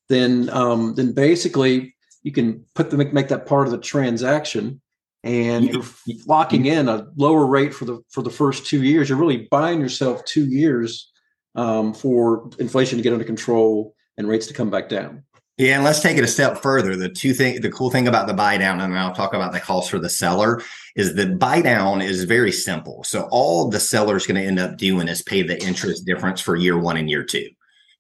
then 0.09 0.51
um, 0.51 0.95
then 0.95 1.13
basically 1.13 1.94
you 2.25 2.33
can 2.33 2.65
put 2.75 2.91
the 2.91 2.97
make 2.97 3.29
that 3.29 3.47
part 3.47 3.67
of 3.67 3.71
the 3.71 3.79
transaction 3.79 4.81
and 5.23 5.71
you're 5.71 5.85
locking 6.27 6.67
in 6.67 6.89
a 6.89 7.07
lower 7.17 7.47
rate 7.47 7.73
for 7.73 7.85
the 7.85 8.03
for 8.11 8.23
the 8.23 8.31
first 8.31 8.67
two 8.67 8.83
years. 8.83 9.09
You're 9.09 9.19
really 9.19 9.47
buying 9.51 9.81
yourself 9.81 10.25
two 10.25 10.47
years 10.47 11.13
um, 11.55 11.95
for 11.95 12.51
inflation 12.59 12.99
to 12.99 13.03
get 13.03 13.13
under 13.13 13.25
control 13.25 13.95
and 14.19 14.27
rates 14.27 14.47
to 14.49 14.55
come 14.55 14.71
back 14.71 14.89
down. 14.89 15.23
Yeah 15.57 15.77
and 15.77 15.85
let's 15.85 16.01
take 16.01 16.19
it 16.19 16.25
a 16.25 16.29
step 16.29 16.59
further. 16.59 16.97
The 16.97 17.09
two 17.09 17.33
thing 17.33 17.61
the 17.61 17.71
cool 17.71 17.91
thing 17.91 18.09
about 18.09 18.27
the 18.27 18.35
buy 18.35 18.59
down 18.59 18.81
and 18.81 18.99
i'll 18.99 19.15
talk 19.15 19.35
about 19.35 19.53
the 19.53 19.61
cost 19.61 19.91
for 19.91 19.99
the 19.99 20.11
seller 20.11 20.63
is 20.97 21.15
the 21.15 21.27
buy 21.27 21.61
down 21.61 22.03
is 22.03 22.25
very 22.25 22.53
simple. 22.53 23.05
So 23.05 23.29
all 23.31 23.69
the 23.69 23.81
seller 23.81 24.17
is 24.17 24.27
going 24.27 24.41
to 24.41 24.47
end 24.47 24.59
up 24.59 24.77
doing 24.79 25.09
is 25.09 25.23
pay 25.23 25.43
the 25.43 25.63
interest 25.63 26.07
difference 26.07 26.41
for 26.41 26.57
year 26.57 26.79
one 26.79 26.97
and 26.97 27.09
year 27.09 27.23
two 27.23 27.49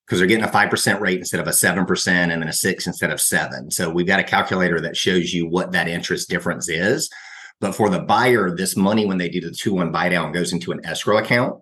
because 0.06 0.18
they're 0.18 0.28
getting 0.28 0.44
a 0.44 0.48
5% 0.48 1.00
rate 1.00 1.18
instead 1.18 1.40
of 1.40 1.46
a 1.46 1.50
7% 1.50 2.08
and 2.08 2.30
then 2.30 2.48
a 2.48 2.52
6 2.52 2.86
instead 2.86 3.10
of 3.10 3.20
7 3.20 3.70
so 3.70 3.90
we've 3.90 4.06
got 4.06 4.20
a 4.20 4.24
calculator 4.24 4.80
that 4.80 4.96
shows 4.96 5.32
you 5.32 5.46
what 5.46 5.72
that 5.72 5.88
interest 5.88 6.28
difference 6.28 6.68
is. 6.68 7.10
But 7.60 7.74
for 7.74 7.88
the 7.88 8.00
buyer 8.00 8.54
this 8.54 8.76
money 8.76 9.06
when 9.06 9.18
they 9.18 9.28
do 9.28 9.40
the 9.40 9.48
2-1 9.48 9.92
buy 9.92 10.08
down 10.08 10.32
goes 10.32 10.52
into 10.52 10.72
an 10.72 10.84
escrow 10.84 11.18
account 11.18 11.60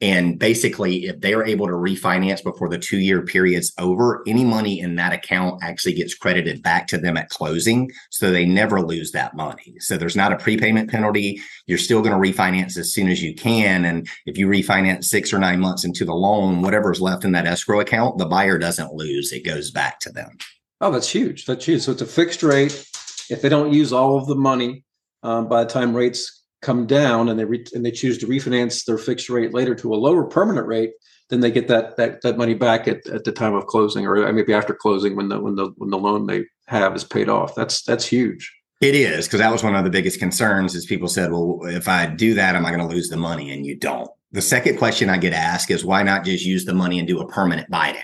and 0.00 0.38
basically, 0.38 1.06
if 1.06 1.20
they 1.20 1.34
are 1.34 1.44
able 1.44 1.66
to 1.66 1.72
refinance 1.72 2.42
before 2.42 2.68
the 2.68 2.78
two 2.78 2.98
year 2.98 3.22
period's 3.22 3.72
over, 3.78 4.22
any 4.26 4.44
money 4.44 4.80
in 4.80 4.96
that 4.96 5.12
account 5.12 5.62
actually 5.62 5.94
gets 5.94 6.14
credited 6.14 6.62
back 6.62 6.88
to 6.88 6.98
them 6.98 7.16
at 7.16 7.30
closing. 7.30 7.90
So 8.10 8.30
they 8.30 8.44
never 8.44 8.82
lose 8.82 9.12
that 9.12 9.34
money. 9.34 9.76
So 9.78 9.96
there's 9.96 10.16
not 10.16 10.32
a 10.32 10.36
prepayment 10.36 10.90
penalty. 10.90 11.40
You're 11.66 11.78
still 11.78 12.02
going 12.02 12.12
to 12.12 12.32
refinance 12.32 12.76
as 12.76 12.92
soon 12.92 13.08
as 13.08 13.22
you 13.22 13.34
can. 13.34 13.84
And 13.84 14.08
if 14.26 14.36
you 14.36 14.48
refinance 14.48 15.04
six 15.04 15.32
or 15.32 15.38
nine 15.38 15.60
months 15.60 15.84
into 15.84 16.04
the 16.04 16.14
loan, 16.14 16.60
whatever's 16.60 17.00
left 17.00 17.24
in 17.24 17.32
that 17.32 17.46
escrow 17.46 17.80
account, 17.80 18.18
the 18.18 18.26
buyer 18.26 18.58
doesn't 18.58 18.92
lose. 18.92 19.32
It 19.32 19.44
goes 19.44 19.70
back 19.70 20.00
to 20.00 20.10
them. 20.10 20.36
Oh, 20.80 20.90
that's 20.90 21.08
huge. 21.08 21.46
That's 21.46 21.64
huge. 21.64 21.82
So 21.82 21.92
it's 21.92 22.02
a 22.02 22.06
fixed 22.06 22.42
rate. 22.42 22.86
If 23.30 23.40
they 23.40 23.48
don't 23.48 23.72
use 23.72 23.92
all 23.92 24.18
of 24.18 24.26
the 24.26 24.34
money 24.34 24.84
um, 25.22 25.48
by 25.48 25.64
the 25.64 25.70
time 25.70 25.96
rates 25.96 26.43
come 26.64 26.86
down 26.86 27.28
and 27.28 27.38
they 27.38 27.44
re- 27.44 27.66
and 27.74 27.84
they 27.84 27.90
choose 27.90 28.18
to 28.18 28.26
refinance 28.26 28.84
their 28.84 28.98
fixed 28.98 29.28
rate 29.28 29.54
later 29.54 29.74
to 29.76 29.94
a 29.94 29.96
lower 29.96 30.24
permanent 30.24 30.66
rate, 30.66 30.92
then 31.30 31.40
they 31.40 31.50
get 31.50 31.68
that 31.68 31.96
that, 31.96 32.22
that 32.22 32.38
money 32.38 32.54
back 32.54 32.88
at, 32.88 33.06
at 33.06 33.24
the 33.24 33.32
time 33.32 33.54
of 33.54 33.66
closing 33.66 34.06
or 34.06 34.32
maybe 34.32 34.54
after 34.54 34.74
closing 34.74 35.14
when 35.14 35.28
the 35.28 35.40
when 35.40 35.54
the 35.54 35.66
when 35.76 35.90
the 35.90 35.98
loan 35.98 36.26
they 36.26 36.44
have 36.66 36.96
is 36.96 37.04
paid 37.04 37.28
off. 37.28 37.54
That's 37.54 37.82
that's 37.82 38.06
huge. 38.06 38.52
It 38.80 38.94
is 38.94 39.26
because 39.26 39.40
that 39.40 39.52
was 39.52 39.62
one 39.62 39.76
of 39.76 39.84
the 39.84 39.90
biggest 39.90 40.18
concerns 40.18 40.74
is 40.74 40.84
people 40.84 41.08
said, 41.08 41.30
well, 41.30 41.60
if 41.64 41.88
I 41.88 42.06
do 42.06 42.34
that, 42.34 42.56
am 42.56 42.66
I 42.66 42.70
going 42.70 42.86
to 42.86 42.94
lose 42.94 43.08
the 43.08 43.16
money? 43.16 43.52
And 43.52 43.64
you 43.64 43.76
don't. 43.76 44.10
The 44.32 44.42
second 44.42 44.78
question 44.78 45.08
I 45.08 45.16
get 45.16 45.32
asked 45.32 45.70
is 45.70 45.84
why 45.84 46.02
not 46.02 46.24
just 46.24 46.44
use 46.44 46.64
the 46.64 46.74
money 46.74 46.98
and 46.98 47.06
do 47.06 47.20
a 47.20 47.28
permanent 47.28 47.70
buy 47.70 47.92
down? 47.92 48.02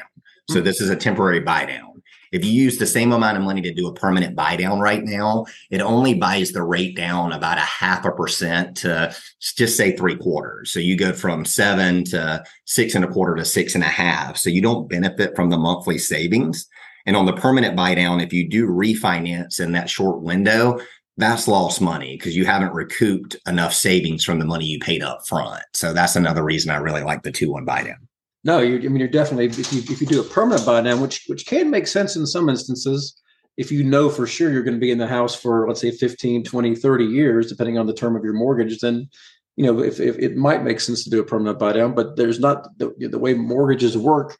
So 0.48 0.56
mm-hmm. 0.56 0.64
this 0.64 0.80
is 0.80 0.88
a 0.88 0.96
temporary 0.96 1.40
buy 1.40 1.66
down. 1.66 1.89
If 2.32 2.44
you 2.44 2.52
use 2.52 2.78
the 2.78 2.86
same 2.86 3.12
amount 3.12 3.36
of 3.36 3.42
money 3.42 3.60
to 3.62 3.74
do 3.74 3.88
a 3.88 3.94
permanent 3.94 4.36
buy 4.36 4.56
down 4.56 4.78
right 4.80 5.02
now, 5.02 5.46
it 5.70 5.80
only 5.80 6.14
buys 6.14 6.52
the 6.52 6.62
rate 6.62 6.96
down 6.96 7.32
about 7.32 7.58
a 7.58 7.62
half 7.62 8.04
a 8.04 8.12
percent 8.12 8.76
to 8.78 9.14
just 9.40 9.76
say 9.76 9.96
three 9.96 10.16
quarters. 10.16 10.70
So 10.70 10.78
you 10.78 10.96
go 10.96 11.12
from 11.12 11.44
seven 11.44 12.04
to 12.04 12.44
six 12.66 12.94
and 12.94 13.04
a 13.04 13.08
quarter 13.08 13.34
to 13.36 13.44
six 13.44 13.74
and 13.74 13.82
a 13.82 13.88
half. 13.88 14.36
So 14.36 14.48
you 14.50 14.62
don't 14.62 14.88
benefit 14.88 15.34
from 15.34 15.50
the 15.50 15.58
monthly 15.58 15.98
savings. 15.98 16.68
And 17.06 17.16
on 17.16 17.26
the 17.26 17.32
permanent 17.32 17.76
buy 17.76 17.94
down, 17.94 18.20
if 18.20 18.32
you 18.32 18.48
do 18.48 18.68
refinance 18.68 19.58
in 19.58 19.72
that 19.72 19.90
short 19.90 20.20
window, 20.20 20.78
that's 21.16 21.48
lost 21.48 21.80
money 21.80 22.16
because 22.16 22.36
you 22.36 22.46
haven't 22.46 22.72
recouped 22.72 23.36
enough 23.46 23.74
savings 23.74 24.24
from 24.24 24.38
the 24.38 24.44
money 24.44 24.64
you 24.64 24.78
paid 24.78 25.02
up 25.02 25.26
front. 25.26 25.62
So 25.74 25.92
that's 25.92 26.16
another 26.16 26.44
reason 26.44 26.70
I 26.70 26.76
really 26.76 27.02
like 27.02 27.22
the 27.22 27.32
two 27.32 27.50
one 27.50 27.64
buy 27.64 27.84
down. 27.84 28.08
No, 28.42 28.60
you 28.60 28.76
I 28.76 28.88
mean, 28.88 28.96
you're 28.96 29.08
definitely 29.08 29.46
if 29.46 29.72
you 29.72 29.80
if 29.92 30.00
you 30.00 30.06
do 30.06 30.20
a 30.20 30.24
permanent 30.24 30.64
buy 30.64 30.80
down, 30.80 31.00
which 31.00 31.24
which 31.26 31.46
can 31.46 31.70
make 31.70 31.86
sense 31.86 32.16
in 32.16 32.26
some 32.26 32.48
instances, 32.48 33.20
if 33.56 33.70
you 33.70 33.84
know 33.84 34.08
for 34.08 34.26
sure 34.26 34.50
you're 34.50 34.62
going 34.62 34.76
to 34.76 34.80
be 34.80 34.90
in 34.90 34.98
the 34.98 35.06
house 35.06 35.34
for 35.34 35.68
let's 35.68 35.80
say 35.80 35.90
15, 35.90 36.44
20, 36.44 36.74
30 36.74 37.04
years, 37.04 37.48
depending 37.48 37.76
on 37.76 37.86
the 37.86 37.94
term 37.94 38.16
of 38.16 38.24
your 38.24 38.32
mortgage, 38.32 38.78
then 38.78 39.08
you 39.56 39.64
know 39.66 39.80
if, 39.80 40.00
if 40.00 40.18
it 40.18 40.36
might 40.36 40.64
make 40.64 40.80
sense 40.80 41.04
to 41.04 41.10
do 41.10 41.20
a 41.20 41.24
permanent 41.24 41.58
buy 41.58 41.72
down. 41.74 41.94
But 41.94 42.16
there's 42.16 42.40
not 42.40 42.66
the, 42.78 42.94
the 42.98 43.18
way 43.18 43.34
mortgages 43.34 43.96
work 43.96 44.38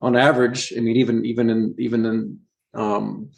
on 0.00 0.16
average. 0.16 0.72
I 0.74 0.80
mean, 0.80 0.96
even 0.96 1.24
even 1.26 1.50
in 1.50 1.74
even 1.78 2.06
in 2.06 2.38
um, 2.74 3.30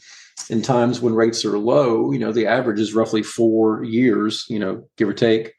in 0.49 0.63
times 0.63 1.01
when 1.01 1.15
rates 1.15 1.45
are 1.45 1.59
low, 1.59 2.13
you 2.13 2.21
know, 2.21 2.31
the 2.31 2.47
average 2.47 2.79
is 2.79 2.95
roughly 2.95 3.23
four 3.25 3.83
years, 3.83 4.45
you 4.49 4.61
know, 4.61 4.89
give 4.97 5.09
or 5.09 5.13
take 5.13 5.55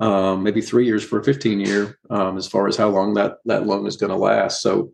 um, 0.00 0.42
maybe 0.42 0.60
three 0.60 0.86
years 0.86 1.04
for 1.04 1.18
a 1.18 1.24
15 1.24 1.60
year, 1.60 1.98
um, 2.08 2.36
as 2.36 2.46
far 2.46 2.68
as 2.68 2.76
how 2.76 2.88
long 2.88 3.14
that 3.14 3.38
that 3.44 3.66
loan 3.66 3.86
is 3.86 3.96
going 3.96 4.10
to 4.10 4.16
last. 4.16 4.62
So, 4.62 4.92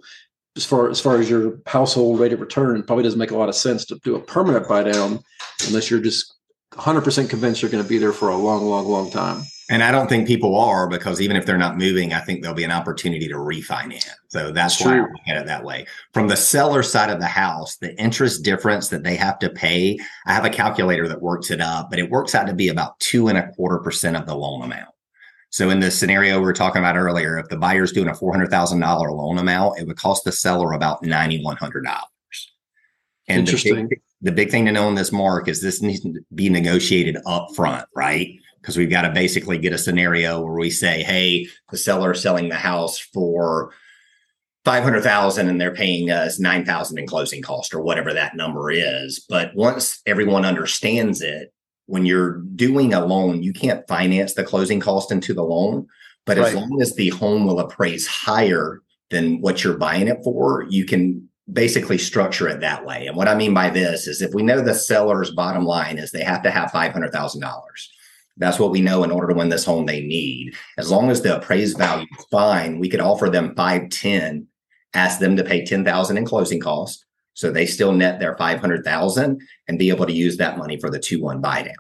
as 0.56 0.64
far 0.64 0.88
as 0.88 1.00
far 1.00 1.18
as 1.18 1.28
your 1.28 1.60
household 1.66 2.18
rate 2.18 2.32
of 2.32 2.40
return, 2.40 2.82
probably 2.82 3.04
doesn't 3.04 3.18
make 3.18 3.30
a 3.30 3.36
lot 3.36 3.48
of 3.48 3.54
sense 3.54 3.84
to 3.86 3.98
do 4.02 4.16
a 4.16 4.20
permanent 4.20 4.68
buy 4.68 4.82
down 4.82 5.20
unless 5.66 5.90
you're 5.90 6.00
just 6.00 6.34
100% 6.72 7.30
convinced 7.30 7.62
you're 7.62 7.70
going 7.70 7.82
to 7.82 7.88
be 7.88 7.98
there 7.98 8.12
for 8.12 8.28
a 8.30 8.36
long, 8.36 8.66
long, 8.66 8.86
long 8.86 9.10
time. 9.10 9.42
And 9.68 9.82
I 9.82 9.90
don't 9.90 10.08
think 10.08 10.28
people 10.28 10.56
are 10.56 10.88
because 10.88 11.20
even 11.20 11.36
if 11.36 11.44
they're 11.44 11.58
not 11.58 11.76
moving, 11.76 12.12
I 12.12 12.20
think 12.20 12.40
there'll 12.40 12.54
be 12.54 12.62
an 12.62 12.70
opportunity 12.70 13.26
to 13.26 13.34
refinance. 13.34 14.08
So 14.28 14.52
that's, 14.52 14.78
that's 14.78 14.84
why 14.84 14.98
I 14.98 15.00
look 15.00 15.10
at 15.26 15.36
it 15.38 15.46
that 15.46 15.64
way. 15.64 15.86
From 16.14 16.28
the 16.28 16.36
seller 16.36 16.84
side 16.84 17.10
of 17.10 17.18
the 17.18 17.26
house, 17.26 17.76
the 17.76 17.92
interest 18.00 18.44
difference 18.44 18.88
that 18.90 19.02
they 19.02 19.16
have 19.16 19.40
to 19.40 19.50
pay, 19.50 19.98
I 20.24 20.34
have 20.34 20.44
a 20.44 20.50
calculator 20.50 21.08
that 21.08 21.20
works 21.20 21.50
it 21.50 21.60
up, 21.60 21.90
but 21.90 21.98
it 21.98 22.10
works 22.10 22.34
out 22.34 22.46
to 22.46 22.54
be 22.54 22.68
about 22.68 22.98
two 23.00 23.26
and 23.26 23.36
a 23.36 23.50
quarter 23.52 23.78
percent 23.78 24.16
of 24.16 24.26
the 24.26 24.36
loan 24.36 24.62
amount. 24.62 24.90
So 25.50 25.70
in 25.70 25.80
the 25.80 25.90
scenario 25.90 26.38
we 26.38 26.44
were 26.44 26.52
talking 26.52 26.80
about 26.80 26.96
earlier, 26.96 27.36
if 27.36 27.48
the 27.48 27.56
buyer's 27.56 27.92
doing 27.92 28.08
a 28.08 28.14
four 28.14 28.32
hundred 28.32 28.50
thousand 28.50 28.78
dollar 28.80 29.10
loan 29.10 29.38
amount, 29.38 29.80
it 29.80 29.86
would 29.88 29.96
cost 29.96 30.24
the 30.24 30.32
seller 30.32 30.72
about 30.72 31.02
ninety 31.02 31.42
one 31.42 31.56
hundred 31.56 31.84
dollars. 31.84 32.52
And 33.26 33.48
the 33.48 33.86
big, 33.88 34.00
the 34.20 34.32
big 34.32 34.50
thing 34.50 34.66
to 34.66 34.72
know 34.72 34.88
in 34.88 34.94
this 34.94 35.10
mark 35.10 35.48
is 35.48 35.60
this 35.60 35.82
needs 35.82 36.02
to 36.02 36.20
be 36.34 36.48
negotiated 36.50 37.16
up 37.26 37.48
front, 37.56 37.86
right? 37.96 38.28
Because 38.66 38.76
we've 38.76 38.90
got 38.90 39.02
to 39.02 39.12
basically 39.12 39.58
get 39.58 39.72
a 39.72 39.78
scenario 39.78 40.40
where 40.40 40.54
we 40.54 40.70
say, 40.70 41.04
hey, 41.04 41.46
the 41.70 41.76
seller 41.76 42.10
is 42.10 42.20
selling 42.20 42.48
the 42.48 42.56
house 42.56 42.98
for 42.98 43.72
500,000 44.64 45.48
and 45.48 45.60
they're 45.60 45.72
paying 45.72 46.10
us 46.10 46.40
9,000 46.40 46.98
in 46.98 47.06
closing 47.06 47.42
cost 47.42 47.72
or 47.72 47.80
whatever 47.80 48.12
that 48.12 48.34
number 48.34 48.72
is. 48.72 49.24
But 49.28 49.54
once 49.54 50.00
everyone 50.04 50.44
understands 50.44 51.22
it, 51.22 51.52
when 51.86 52.04
you're 52.06 52.38
doing 52.56 52.92
a 52.92 53.06
loan, 53.06 53.44
you 53.44 53.52
can't 53.52 53.86
finance 53.86 54.34
the 54.34 54.42
closing 54.42 54.80
cost 54.80 55.12
into 55.12 55.32
the 55.32 55.44
loan. 55.44 55.86
But 56.24 56.36
right. 56.36 56.48
as 56.48 56.54
long 56.56 56.82
as 56.82 56.92
the 56.96 57.10
home 57.10 57.46
will 57.46 57.60
appraise 57.60 58.08
higher 58.08 58.82
than 59.10 59.40
what 59.40 59.62
you're 59.62 59.78
buying 59.78 60.08
it 60.08 60.18
for, 60.24 60.66
you 60.68 60.84
can 60.84 61.28
basically 61.52 61.98
structure 61.98 62.48
it 62.48 62.58
that 62.62 62.84
way. 62.84 63.06
And 63.06 63.16
what 63.16 63.28
I 63.28 63.36
mean 63.36 63.54
by 63.54 63.70
this 63.70 64.08
is 64.08 64.20
if 64.20 64.34
we 64.34 64.42
know 64.42 64.60
the 64.60 64.74
seller's 64.74 65.30
bottom 65.30 65.64
line 65.64 65.98
is 65.98 66.10
they 66.10 66.24
have 66.24 66.42
to 66.42 66.50
have 66.50 66.72
$500,000. 66.72 67.62
That's 68.36 68.58
what 68.58 68.70
we 68.70 68.80
know 68.80 69.02
in 69.02 69.10
order 69.10 69.28
to 69.28 69.34
win 69.34 69.48
this 69.48 69.64
home 69.64 69.86
they 69.86 70.02
need. 70.02 70.54
As 70.76 70.90
long 70.90 71.10
as 71.10 71.22
the 71.22 71.36
appraised 71.36 71.78
value 71.78 72.06
is 72.18 72.26
fine, 72.30 72.78
we 72.78 72.88
could 72.88 73.00
offer 73.00 73.30
them 73.30 73.54
510 73.54 74.46
ask 74.96 75.20
them 75.20 75.36
to 75.36 75.44
pay 75.44 75.64
10,000 75.64 76.16
in 76.16 76.24
closing 76.24 76.60
costs. 76.60 77.04
So 77.34 77.50
they 77.50 77.66
still 77.66 77.92
net 77.92 78.18
their 78.18 78.36
500,000 78.36 79.40
and 79.68 79.78
be 79.78 79.90
able 79.90 80.06
to 80.06 80.12
use 80.12 80.38
that 80.38 80.56
money 80.56 80.78
for 80.78 80.90
the 80.90 80.98
2-1 80.98 81.42
buy 81.42 81.62
down. 81.62 81.74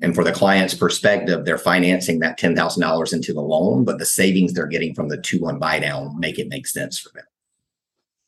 And 0.00 0.14
for 0.14 0.24
the 0.24 0.32
client's 0.32 0.74
perspective, 0.74 1.44
they're 1.44 1.58
financing 1.58 2.20
that 2.20 2.38
$10,000 2.38 3.12
into 3.12 3.32
the 3.32 3.40
loan, 3.40 3.84
but 3.84 3.98
the 3.98 4.06
savings 4.06 4.52
they're 4.52 4.66
getting 4.66 4.94
from 4.94 5.08
the 5.08 5.18
2-1 5.18 5.58
buy 5.58 5.80
down 5.80 6.18
make 6.18 6.38
it 6.38 6.48
make 6.48 6.66
sense 6.66 6.98
for 6.98 7.10
them. 7.14 7.24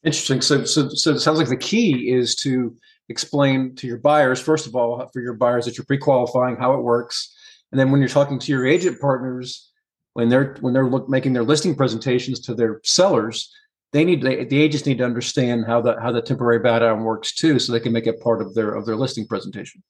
Interesting. 0.02 0.40
So, 0.40 0.64
so, 0.64 0.88
so 0.90 1.12
it 1.12 1.21
sounds 1.21 1.38
like 1.38 1.49
the 1.49 1.57
key 1.57 2.11
is 2.11 2.35
to 2.37 2.76
explain 3.09 3.75
to 3.76 3.87
your 3.87 3.99
buyers, 3.99 4.40
first 4.40 4.66
of 4.66 4.75
all, 4.76 5.09
for 5.12 5.21
your 5.21 5.35
buyers 5.35 5.64
that 5.64 5.78
you're 5.78 5.85
pre-qualifying 5.85 6.57
how 6.57 6.75
it 6.75 6.83
works. 6.83 7.33
And 7.75 7.81
then 7.81 7.90
when 7.90 8.00
you're 8.00 8.09
talking 8.09 8.38
to 8.38 8.52
your 8.52 8.64
agent 8.64 9.00
partners, 9.00 9.69
when 10.12 10.28
they're 10.28 10.54
when 10.61 10.73
they're 10.73 10.87
look, 10.87 11.09
making 11.09 11.33
their 11.33 11.43
listing 11.43 11.75
presentations 11.75 12.38
to 12.43 12.54
their 12.54 12.81
sellers, 12.85 13.52
they 13.93 14.04
need 14.04 14.23
they, 14.23 14.45
the 14.45 14.62
agents 14.62 14.87
need 14.87 14.99
to 14.99 15.04
understand 15.04 15.64
how 15.66 15.81
the 15.81 16.00
how 16.00 16.12
the 16.12 16.23
temporary 16.23 16.61
buy 16.61 16.78
down 16.78 17.02
works 17.02 17.35
too, 17.35 17.59
so 17.59 17.73
they 17.73 17.81
can 17.81 17.93
make 17.93 18.07
it 18.07 18.21
part 18.21 18.40
of 18.40 18.54
their 18.54 18.76
of 18.76 18.87
their 18.87 18.95
listing 18.95 19.26
presentation. 19.26 19.83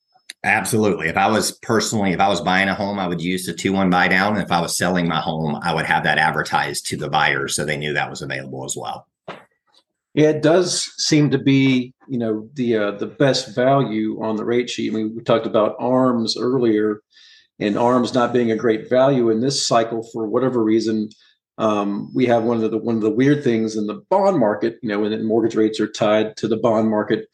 Absolutely. 0.44 1.08
If 1.08 1.18
I 1.18 1.30
was 1.30 1.52
personally, 1.58 2.12
if 2.12 2.20
I 2.20 2.28
was 2.28 2.40
buying 2.40 2.68
a 2.68 2.74
home, 2.74 2.98
I 2.98 3.06
would 3.06 3.20
use 3.20 3.44
the 3.44 3.52
two 3.52 3.74
one 3.74 3.90
buy 3.90 4.08
down. 4.08 4.38
If 4.38 4.50
I 4.50 4.62
was 4.62 4.78
selling 4.78 5.06
my 5.06 5.20
home, 5.20 5.58
I 5.62 5.74
would 5.74 5.84
have 5.84 6.04
that 6.04 6.16
advertised 6.16 6.86
to 6.86 6.96
the 6.96 7.10
buyers 7.10 7.54
so 7.54 7.66
they 7.66 7.76
knew 7.76 7.92
that 7.92 8.08
was 8.08 8.22
available 8.22 8.64
as 8.64 8.78
well. 8.78 9.06
Yeah, 10.14 10.30
it 10.30 10.42
does 10.42 10.90
seem 10.96 11.28
to 11.32 11.38
be 11.38 11.92
you 12.08 12.18
know 12.18 12.48
the 12.54 12.78
uh, 12.78 12.90
the 12.92 13.08
best 13.08 13.54
value 13.54 14.22
on 14.22 14.36
the 14.36 14.44
rate 14.46 14.70
sheet. 14.70 14.90
I 14.90 14.96
mean, 14.96 15.14
we 15.14 15.22
talked 15.22 15.44
about 15.44 15.76
arms 15.78 16.38
earlier, 16.38 17.02
and 17.58 17.78
arms 17.78 18.14
not 18.14 18.32
being 18.32 18.50
a 18.50 18.56
great 18.56 18.88
value 18.88 19.30
in 19.30 19.40
this 19.40 19.66
cycle 19.66 20.02
for 20.12 20.26
whatever 20.26 20.62
reason 20.62 21.08
um, 21.58 22.10
we 22.14 22.26
have 22.26 22.42
one 22.42 22.62
of 22.62 22.70
the 22.70 22.78
one 22.78 22.96
of 22.96 23.02
the 23.02 23.10
weird 23.10 23.44
things 23.44 23.76
in 23.76 23.86
the 23.86 24.02
bond 24.10 24.38
market. 24.38 24.78
You 24.82 24.88
know, 24.88 25.00
when 25.00 25.24
mortgage 25.24 25.54
rates 25.54 25.80
are 25.80 25.86
tied 25.86 26.36
to 26.38 26.48
the 26.48 26.56
bond 26.56 26.90
market, 26.90 27.28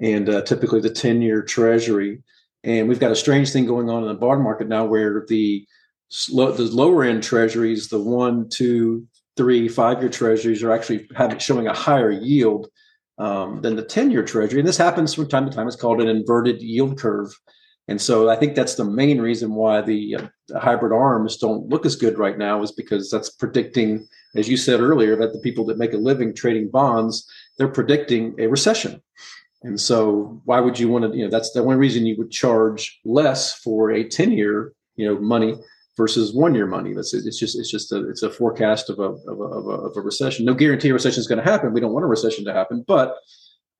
and 0.00 0.28
uh, 0.28 0.42
typically 0.42 0.80
the 0.80 0.90
ten-year 0.90 1.42
Treasury. 1.42 2.22
And 2.64 2.88
we've 2.88 3.00
got 3.00 3.10
a 3.10 3.16
strange 3.16 3.50
thing 3.50 3.66
going 3.66 3.90
on 3.90 4.02
in 4.02 4.08
the 4.08 4.14
bond 4.14 4.42
market 4.42 4.68
now, 4.68 4.84
where 4.84 5.24
the 5.28 5.66
slow, 6.08 6.52
the 6.52 6.64
lower 6.64 7.04
end 7.04 7.22
Treasuries, 7.22 7.88
the 7.88 7.98
one, 7.98 8.48
two, 8.48 9.06
three, 9.36 9.68
five-year 9.68 10.10
Treasuries, 10.10 10.62
are 10.62 10.72
actually 10.72 11.08
having 11.16 11.38
showing 11.38 11.66
a 11.66 11.74
higher 11.74 12.10
yield 12.10 12.68
um, 13.18 13.62
than 13.62 13.76
the 13.76 13.84
ten-year 13.84 14.24
Treasury. 14.24 14.60
And 14.60 14.68
this 14.68 14.76
happens 14.76 15.14
from 15.14 15.28
time 15.28 15.48
to 15.48 15.54
time. 15.54 15.66
It's 15.66 15.76
called 15.76 16.00
an 16.00 16.08
inverted 16.08 16.62
yield 16.62 16.98
curve. 16.98 17.32
And 17.92 18.00
so 18.00 18.30
I 18.30 18.36
think 18.36 18.54
that's 18.54 18.76
the 18.76 18.86
main 18.86 19.20
reason 19.20 19.54
why 19.54 19.82
the, 19.82 20.16
uh, 20.16 20.26
the, 20.48 20.58
hybrid 20.58 20.94
arms 20.94 21.36
don't 21.36 21.68
look 21.68 21.84
as 21.84 21.94
good 21.94 22.16
right 22.16 22.38
now 22.38 22.62
is 22.62 22.72
because 22.72 23.10
that's 23.10 23.28
predicting, 23.28 24.08
as 24.34 24.48
you 24.48 24.56
said 24.56 24.80
earlier, 24.80 25.14
that 25.16 25.34
the 25.34 25.40
people 25.40 25.66
that 25.66 25.76
make 25.76 25.92
a 25.92 25.98
living 25.98 26.34
trading 26.34 26.70
bonds, 26.70 27.30
they're 27.58 27.68
predicting 27.68 28.34
a 28.38 28.46
recession. 28.46 29.02
And 29.62 29.78
so 29.78 30.40
why 30.46 30.58
would 30.58 30.78
you 30.78 30.88
want 30.88 31.04
to, 31.04 31.14
you 31.14 31.24
know, 31.26 31.30
that's 31.30 31.52
the 31.52 31.62
one 31.62 31.76
reason 31.76 32.06
you 32.06 32.16
would 32.16 32.30
charge 32.30 32.98
less 33.04 33.52
for 33.56 33.90
a 33.90 34.08
10 34.08 34.32
year, 34.32 34.72
you 34.96 35.06
know, 35.06 35.20
money 35.20 35.56
versus 35.98 36.32
one 36.32 36.54
year 36.54 36.66
money. 36.66 36.94
That's 36.94 37.12
it's 37.12 37.38
just 37.38 37.58
it's 37.58 37.70
just 37.70 37.92
a 37.92 38.08
it's 38.08 38.22
a 38.22 38.30
forecast 38.30 38.88
of 38.88 39.00
a 39.00 39.10
of 39.30 39.38
a, 39.38 39.44
of 39.58 39.66
a, 39.66 39.76
of 39.88 39.96
a 39.98 40.00
recession. 40.00 40.46
No 40.46 40.54
guarantee 40.54 40.88
a 40.88 40.94
recession 40.94 41.20
is 41.20 41.28
going 41.28 41.44
to 41.44 41.50
happen. 41.50 41.74
We 41.74 41.80
don't 41.80 41.92
want 41.92 42.06
a 42.06 42.08
recession 42.08 42.46
to 42.46 42.54
happen, 42.54 42.86
but 42.88 43.16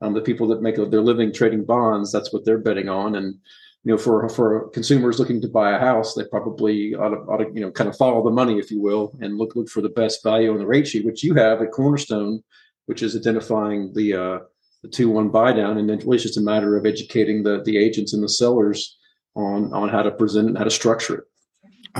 um, 0.02 0.12
the 0.12 0.20
people 0.20 0.48
that 0.48 0.60
make 0.60 0.76
their 0.76 1.00
living 1.00 1.32
trading 1.32 1.64
bonds, 1.64 2.12
that's 2.12 2.30
what 2.30 2.44
they're 2.44 2.58
betting 2.58 2.90
on. 2.90 3.14
And 3.14 3.36
you 3.84 3.92
know, 3.92 3.98
for 3.98 4.28
for 4.28 4.68
consumers 4.68 5.18
looking 5.18 5.40
to 5.40 5.48
buy 5.48 5.72
a 5.72 5.78
house, 5.78 6.14
they 6.14 6.24
probably 6.24 6.94
ought 6.94 7.08
to, 7.08 7.16
ought 7.28 7.38
to, 7.38 7.50
you 7.52 7.60
know, 7.60 7.70
kind 7.70 7.90
of 7.90 7.96
follow 7.96 8.22
the 8.22 8.30
money, 8.30 8.58
if 8.58 8.70
you 8.70 8.80
will, 8.80 9.12
and 9.20 9.36
look 9.36 9.56
look 9.56 9.68
for 9.68 9.80
the 9.80 9.88
best 9.88 10.22
value 10.22 10.52
on 10.52 10.58
the 10.58 10.66
rate 10.66 10.86
sheet, 10.86 11.04
which 11.04 11.24
you 11.24 11.34
have 11.34 11.60
at 11.60 11.72
Cornerstone, 11.72 12.42
which 12.86 13.02
is 13.02 13.16
identifying 13.16 13.92
the 13.94 14.14
uh, 14.14 14.38
the 14.82 14.88
two 14.88 15.10
one 15.10 15.30
buy 15.30 15.52
down, 15.52 15.78
and 15.78 15.88
then 15.88 15.98
really 15.98 16.14
it's 16.14 16.22
just 16.22 16.38
a 16.38 16.42
matter 16.42 16.76
of 16.76 16.86
educating 16.86 17.42
the 17.42 17.62
the 17.64 17.76
agents 17.76 18.12
and 18.12 18.22
the 18.22 18.28
sellers 18.28 18.98
on 19.34 19.72
on 19.72 19.88
how 19.88 20.02
to 20.02 20.12
present 20.12 20.50
it, 20.50 20.56
how 20.56 20.64
to 20.64 20.70
structure 20.70 21.16
it. 21.16 21.24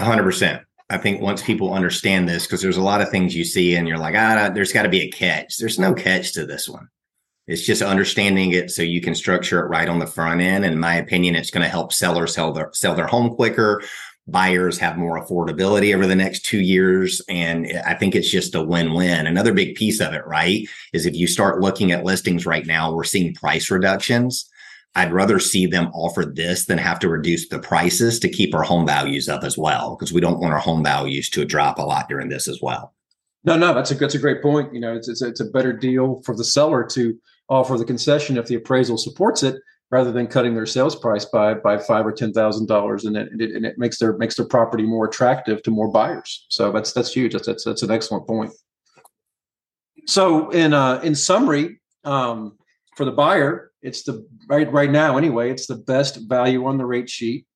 Hundred 0.01 0.25
percent. 0.25 0.63
I 0.89 0.99
think 0.99 1.21
once 1.21 1.43
people 1.43 1.73
understand 1.73 2.29
this, 2.29 2.47
because 2.47 2.61
there's 2.61 2.77
a 2.77 2.83
lot 2.83 3.01
of 3.01 3.11
things 3.11 3.35
you 3.35 3.45
see 3.45 3.75
and 3.77 3.89
you're 3.89 3.99
like, 3.99 4.15
ah, 4.15 4.51
there's 4.55 4.73
got 4.73 4.83
to 4.83 4.91
be 4.91 5.01
a 5.01 5.11
catch. 5.11 5.57
There's 5.57 5.79
no 5.79 5.95
catch 5.95 6.33
to 6.35 6.45
this 6.45 6.69
one. 6.69 6.89
It's 7.49 7.67
just 7.67 7.83
understanding 7.83 8.53
it 8.53 8.71
so 8.71 8.83
you 8.83 9.01
can 9.01 9.15
structure 9.15 9.61
it 9.61 9.69
right 9.69 9.89
on 9.89 9.99
the 9.99 10.07
front 10.07 10.41
end. 10.41 10.65
And 10.65 10.75
in 10.75 10.81
my 10.81 10.95
opinion, 10.95 11.35
it's 11.35 11.51
going 11.51 11.65
to 11.65 11.69
help 11.69 11.93
sellers 11.93 12.35
sell 12.35 12.53
their 12.53 12.71
sell 12.73 12.95
their 12.95 13.07
home 13.07 13.35
quicker. 13.35 13.83
Buyers 14.29 14.79
have 14.79 14.97
more 14.97 15.21
affordability 15.21 15.93
over 15.93 16.07
the 16.07 16.15
next 16.15 16.45
two 16.45 16.61
years. 16.61 17.21
And 17.29 17.67
I 17.85 17.95
think 17.95 18.15
it's 18.15 18.31
just 18.31 18.55
a 18.55 18.63
win-win. 18.63 19.27
Another 19.27 19.53
big 19.53 19.75
piece 19.75 20.01
of 20.01 20.15
it, 20.15 20.25
right, 20.25 20.69
is 20.93 21.05
if 21.05 21.17
you 21.17 21.27
start 21.27 21.61
looking 21.61 21.91
at 21.91 22.05
listings 22.05 22.47
right 22.47 22.65
now, 22.65 22.93
we're 22.93 23.03
seeing 23.03 23.35
price 23.35 23.69
reductions. 23.71 24.49
I'd 24.95 25.13
rather 25.13 25.41
see 25.41 25.67
them 25.67 25.91
offer 25.95 26.25
this 26.25 26.67
than 26.67 26.79
have 26.79 27.01
to 27.01 27.09
reduce 27.09 27.49
the 27.49 27.59
prices 27.59 28.21
to 28.21 28.29
keep 28.29 28.55
our 28.55 28.63
home 28.63 28.87
values 28.87 29.29
up 29.29 29.43
as 29.43 29.59
well, 29.59 29.97
because 29.97 30.13
we 30.13 30.21
don't 30.21 30.39
want 30.39 30.53
our 30.53 30.61
home 30.61 30.85
values 30.85 31.29
to 31.31 31.45
drop 31.45 31.79
a 31.79 31.83
lot 31.83 32.09
during 32.09 32.29
this 32.29 32.47
as 32.47 32.61
well. 32.63 32.95
No, 33.45 33.57
no, 33.57 33.75
that's 33.75 33.91
a 33.91 33.95
that's 33.95 34.15
a 34.15 34.19
great 34.19 34.41
point. 34.43 34.73
You 34.73 34.81
know, 34.81 34.95
it's 34.95 35.09
it's, 35.09 35.23
it's 35.23 35.41
a 35.41 35.47
better 35.47 35.73
deal 35.73 36.23
for 36.25 36.37
the 36.37 36.45
seller 36.45 36.85
to 36.93 37.19
offer 37.49 37.77
the 37.77 37.85
concession 37.85 38.37
if 38.37 38.47
the 38.47 38.55
appraisal 38.55 38.97
supports 38.97 39.43
it, 39.43 39.57
rather 39.91 40.13
than 40.13 40.27
cutting 40.27 40.55
their 40.55 40.67
sales 40.67 40.95
price 40.95 41.25
by 41.25 41.55
by 41.55 41.77
five 41.77 42.07
or 42.07 42.13
ten 42.13 42.33
thousand 42.33 42.67
dollars, 42.67 43.05
and 43.05 43.17
it, 43.17 43.29
and 43.33 43.67
it 43.67 43.79
makes 43.79 43.99
their 43.99 44.17
makes 44.17 44.37
their 44.37 44.47
property 44.47 44.85
more 44.85 45.07
attractive 45.07 45.63
to 45.65 45.71
more 45.71 45.91
buyers. 45.91 46.47
So 46.51 46.71
that's 46.71 46.93
that's 46.93 47.13
huge. 47.13 47.33
That's 47.33 47.47
that's, 47.47 47.65
that's 47.65 47.83
an 47.83 47.91
excellent 47.91 48.27
point. 48.27 48.53
So 50.07 50.51
in 50.51 50.73
uh, 50.73 51.01
in 51.03 51.15
summary, 51.15 51.81
um, 52.05 52.57
for 52.97 53.05
the 53.05 53.13
buyer, 53.13 53.73
it's 53.83 54.05
the 54.05 54.27
right 54.49 54.73
right 54.73 54.91
now 54.91 55.17
anyway. 55.17 55.51
It's 55.51 55.67
the 55.67 55.77
best 55.77 56.29
value 56.29 56.65
on 56.67 56.79
the 56.79 56.87
rate 56.87 57.11
sheet. 57.11 57.47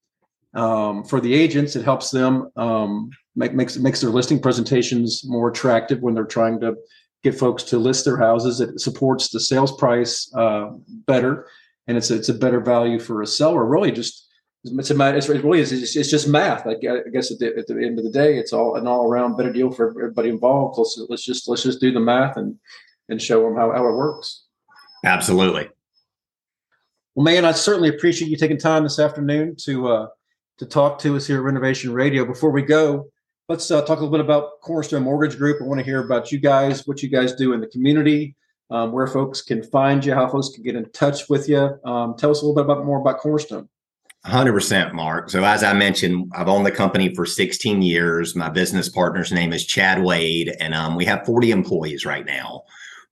Um, 0.54 1.04
for 1.04 1.20
the 1.20 1.34
agents, 1.34 1.76
it 1.76 1.84
helps 1.84 2.10
them 2.10 2.50
um, 2.56 3.10
make 3.36 3.54
makes 3.54 3.76
makes 3.76 4.00
their 4.00 4.10
listing 4.10 4.40
presentations 4.40 5.22
more 5.26 5.48
attractive 5.48 6.00
when 6.00 6.14
they're 6.14 6.24
trying 6.24 6.58
to 6.60 6.74
get 7.22 7.38
folks 7.38 7.62
to 7.64 7.78
list 7.78 8.04
their 8.04 8.16
houses. 8.16 8.60
It 8.60 8.80
supports 8.80 9.28
the 9.28 9.40
sales 9.40 9.76
price 9.76 10.32
uh, 10.34 10.70
better, 11.06 11.48
and 11.86 11.96
it's 11.96 12.10
a, 12.10 12.16
it's 12.16 12.28
a 12.28 12.34
better 12.34 12.60
value 12.60 12.98
for 12.98 13.22
a 13.22 13.26
seller. 13.26 13.64
Really, 13.64 13.92
just 13.92 14.26
it's 14.64 14.90
a 14.90 15.16
it's 15.16 15.28
really 15.28 15.60
it's, 15.60 15.72
it's 15.72 16.10
just 16.10 16.28
math. 16.28 16.66
I 16.66 16.74
guess 17.12 17.30
at 17.30 17.38
the, 17.38 17.56
at 17.56 17.66
the 17.66 17.74
end 17.74 17.98
of 17.98 18.04
the 18.04 18.10
day, 18.10 18.38
it's 18.38 18.52
all 18.52 18.76
an 18.76 18.86
all 18.86 19.06
around 19.06 19.36
better 19.36 19.52
deal 19.52 19.70
for 19.70 19.90
everybody 19.90 20.30
involved. 20.30 20.78
Let's 20.78 21.00
let's 21.08 21.24
just 21.24 21.48
let's 21.48 21.62
just 21.62 21.80
do 21.80 21.92
the 21.92 22.00
math 22.00 22.36
and 22.36 22.58
and 23.08 23.22
show 23.22 23.42
them 23.42 23.56
how, 23.56 23.70
how 23.70 23.86
it 23.86 23.94
works. 23.94 24.44
Absolutely. 25.04 25.68
Well, 27.14 27.24
man, 27.24 27.44
I 27.44 27.52
certainly 27.52 27.88
appreciate 27.88 28.30
you 28.30 28.36
taking 28.36 28.58
time 28.58 28.82
this 28.82 28.98
afternoon 28.98 29.56
to 29.60 29.88
uh, 29.88 30.06
to 30.58 30.66
talk 30.66 30.98
to 31.00 31.16
us 31.16 31.26
here 31.26 31.38
at 31.38 31.44
Renovation 31.44 31.92
Radio. 31.92 32.24
Before 32.24 32.50
we 32.50 32.62
go, 32.62 33.10
let's 33.48 33.70
uh, 33.70 33.80
talk 33.82 33.98
a 33.98 34.02
little 34.02 34.10
bit 34.10 34.20
about 34.20 34.60
Cornerstone 34.60 35.02
Mortgage 35.02 35.38
Group. 35.38 35.58
I 35.60 35.64
want 35.64 35.78
to 35.78 35.84
hear 35.84 36.04
about 36.04 36.32
you 36.32 36.38
guys, 36.38 36.86
what 36.86 37.02
you 37.02 37.08
guys 37.08 37.34
do 37.34 37.52
in 37.52 37.60
the 37.60 37.68
community, 37.68 38.34
um, 38.70 38.92
where 38.92 39.06
folks 39.06 39.42
can 39.42 39.62
find 39.62 40.04
you, 40.04 40.14
how 40.14 40.28
folks 40.28 40.48
can 40.48 40.64
get 40.64 40.74
in 40.74 40.90
touch 40.90 41.28
with 41.28 41.48
you. 41.48 41.78
Um, 41.84 42.16
tell 42.16 42.30
us 42.30 42.42
a 42.42 42.46
little 42.46 42.54
bit 42.54 42.64
about 42.64 42.84
more 42.84 43.00
about 43.00 43.18
Cornerstone. 43.18 43.68
100% 44.26 44.92
Mark. 44.92 45.30
So 45.30 45.44
as 45.44 45.62
I 45.62 45.72
mentioned, 45.72 46.32
I've 46.34 46.48
owned 46.48 46.66
the 46.66 46.72
company 46.72 47.14
for 47.14 47.24
16 47.24 47.80
years. 47.80 48.34
My 48.34 48.48
business 48.48 48.88
partner's 48.88 49.30
name 49.30 49.52
is 49.52 49.64
Chad 49.64 50.02
Wade, 50.02 50.56
and 50.58 50.74
um, 50.74 50.96
we 50.96 51.04
have 51.04 51.24
40 51.24 51.52
employees 51.52 52.04
right 52.04 52.26
now. 52.26 52.62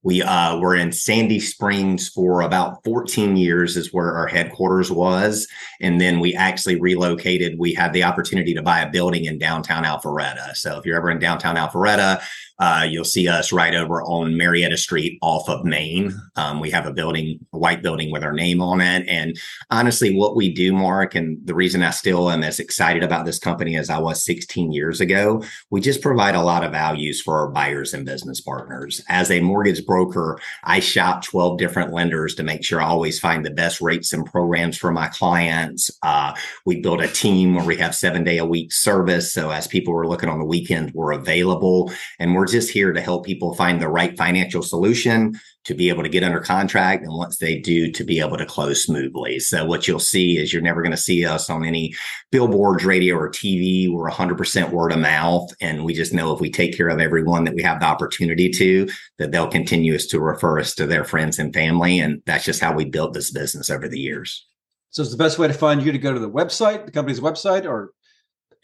We 0.05 0.23
uh, 0.23 0.59
were 0.59 0.77
in 0.77 0.93
Sandy 0.93 1.41
Springs 1.41 2.09
for 2.11 2.43
about 2.43 2.85
14 2.85 3.37
years, 3.37 3.77
is 3.77 3.93
where 3.93 4.15
our 4.15 4.27
headquarters 4.27 4.93
was. 4.93 5.49
And 5.81 6.01
then 6.01 6.21
we 6.21 6.35
actually 6.35 6.79
relocated. 6.79 7.59
We 7.59 7.73
had 7.73 7.93
the 7.95 8.05
opportunity 8.05 8.55
to 8.55 8.63
buy 8.63 8.81
a 8.81 8.91
building 8.91 9.25
in 9.25 9.39
downtown 9.39 9.85
Alpharetta. 9.85 10.55
So 10.57 10.79
if 10.79 10.85
you're 10.85 10.99
ever 10.99 11.11
in 11.11 11.19
downtown 11.19 11.57
Alpharetta, 11.57 12.23
Uh, 12.59 12.87
you'll 12.89 13.05
see 13.05 13.27
us 13.27 13.53
right 13.53 13.75
over 13.75 14.03
on 14.03 14.37
Marietta 14.37 14.77
Street 14.77 15.19
off 15.23 15.49
of 15.49 15.65
Main. 15.65 16.15
Um, 16.37 16.61
we 16.61 16.71
have 16.71 16.87
a 16.87 16.93
building, 16.93 17.45
a 17.53 17.59
white 17.59 17.83
building 17.83 18.13
with 18.13 18.23
our 18.23 18.33
name 18.33 18.63
on 18.63 18.81
it. 18.81 19.05
And 19.09 19.37
honestly, 19.71 20.15
what 20.15 20.37
we 20.37 20.53
do, 20.53 20.73
Mark, 20.73 21.15
and 21.15 21.39
the 21.45 21.55
reason 21.55 21.83
I 21.83 21.91
still 21.91 22.31
am 22.31 22.45
as 22.45 22.61
excited 22.61 23.03
about 23.03 23.27
this 23.27 23.39
company 23.39 23.77
as 23.77 23.91
I 23.91 23.99
was 23.99 24.25
16 24.25 24.73
years 24.73 25.01
ago, 25.01 25.43
we 25.71 25.81
just 25.81 26.01
provide 26.01 26.37
a 26.37 26.43
lot 26.43 26.65
of 26.65 26.73
values 26.73 27.21
for 27.21 27.39
our 27.39 27.49
buyers 27.49 27.93
and 27.93 28.07
business 28.07 28.41
partners. 28.41 29.03
As 29.09 29.31
a 29.31 29.41
mortgage 29.41 29.85
broker, 29.85 30.39
I 30.63 30.81
shop 30.81 31.25
12 31.25 31.59
different 31.59 31.93
lenders 31.93 32.35
to 32.37 32.45
make 32.45 32.65
sure 32.65 32.81
I 32.81 32.87
always 32.87 33.19
find 33.19 33.45
the 33.45 33.51
best 33.51 33.81
rates 33.81 34.13
and 34.13 34.25
programs 34.25 34.79
for 34.79 34.93
my 34.93 35.09
clients. 35.09 35.91
Uh, 36.03 36.35
we 36.65 36.81
build 36.81 37.01
a 37.01 37.09
team 37.09 37.55
where 37.55 37.65
we 37.65 37.77
have 37.77 37.95
seven 37.95 38.23
day 38.23 38.39
a 38.39 38.45
week 38.45 38.73
service. 38.73 39.33
So 39.33 39.51
as 39.51 39.67
people 39.67 39.95
are 39.95 40.07
looking 40.07 40.29
on 40.29 40.39
the 40.39 40.45
weekend, 40.45 40.93
we're 40.95 41.13
available 41.13 41.93
and 42.19 42.35
we're 42.35 42.44
just 42.45 42.71
here 42.71 42.93
to 42.93 43.01
help 43.01 43.25
people 43.25 43.55
find 43.55 43.81
the 43.81 43.89
right 43.89 44.17
financial 44.17 44.63
solution 44.63 45.39
to 45.65 45.75
be 45.75 45.89
able 45.89 46.03
to 46.03 46.09
get 46.09 46.23
under 46.23 46.41
contract. 46.41 47.03
And 47.03 47.13
once 47.15 47.39
they 47.39 47.59
do, 47.59 47.91
to 47.93 48.05
be 48.05 48.21
able 48.21 48.37
to 48.37 48.47
close 48.47 48.85
smoothly. 48.85 49.39
So 49.39 49.65
what 49.65 49.89
you'll 49.89 49.99
see 49.99 50.37
is 50.37 50.53
you're 50.53 50.63
never 50.63 50.83
going 50.83 50.93
to 50.93 50.97
see 50.97 51.25
us 51.25 51.49
on 51.49 51.65
any 51.65 51.95
billboards, 52.31 52.85
radio, 52.85 53.17
or 53.17 53.31
TV. 53.31 53.91
We're 53.91 54.11
100% 54.11 54.71
word 54.71 54.93
of 54.93 54.99
mouth. 54.99 55.51
And 55.61 55.85
we 55.85 55.95
just 55.95 56.13
know 56.13 56.33
if 56.33 56.41
we 56.41 56.51
take 56.51 56.77
care 56.77 56.89
of 56.89 57.01
everyone 57.01 57.45
that 57.45 57.55
we 57.55 57.63
have 57.63 57.81
the 57.81 57.87
opportunity 57.87 58.51
to, 58.51 58.89
that 59.19 59.33
they'll 59.33 59.49
continue 59.49 59.95
us 59.95 60.07
to 60.07 60.21
refer 60.21 60.59
us 60.59 60.75
to 60.75 60.87
their 60.87 61.05
friends 61.05 61.39
and 61.39 61.55
family. 61.55 61.99
And 61.99 62.23
that's 62.27 62.45
just 62.45 62.61
how 62.61 62.75
we 62.75 62.85
built 62.85 63.15
this 63.15 63.31
business 63.31 63.71
over 63.71 63.89
the 63.89 64.01
years. 64.01 64.47
So 64.91 65.03
it's 65.03 65.11
the 65.11 65.19
best 65.19 65.39
way 65.39 65.49
to 65.49 65.55
find 65.55 65.83
you 65.83 65.93
to 65.93 65.99
go 65.99 66.13
to 66.13 66.21
the 66.21 66.31
website, 66.31 66.87
the 66.87 66.93
company's 66.93 67.21
website, 67.21 67.65
or 67.65 67.91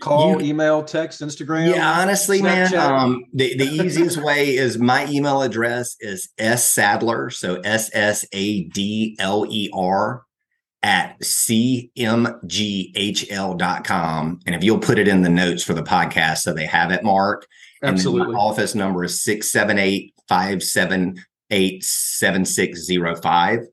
call, 0.00 0.40
you, 0.40 0.48
email, 0.48 0.82
text, 0.82 1.20
Instagram? 1.20 1.74
Yeah, 1.74 2.00
honestly, 2.00 2.40
Snapchat. 2.40 2.72
man, 2.72 2.92
um, 2.92 3.24
the, 3.32 3.56
the 3.56 3.64
easiest 3.64 4.22
way 4.22 4.56
is 4.56 4.78
my 4.78 5.06
email 5.08 5.42
address 5.42 5.96
is 6.00 6.28
S 6.38 6.64
Sadler. 6.64 7.30
So 7.30 7.60
S 7.60 7.90
S 7.92 8.24
A 8.32 8.64
D 8.64 9.16
L 9.18 9.46
E 9.48 9.70
R 9.72 10.24
at 10.82 11.20
cmghl.com. 11.20 12.40
And 14.46 14.54
if 14.54 14.64
you'll 14.64 14.78
put 14.78 14.98
it 14.98 15.08
in 15.08 15.22
the 15.22 15.28
notes 15.28 15.62
for 15.62 15.74
the 15.74 15.82
podcast 15.82 16.38
so 16.38 16.54
they 16.54 16.66
have 16.66 16.90
it, 16.90 17.04
Mark. 17.04 17.46
Absolutely. 17.82 18.34
my 18.34 18.38
office 18.38 18.74
number 18.74 19.04
is 19.04 19.22
678 19.22 20.14
578 20.28 21.84
7605. 21.84 23.66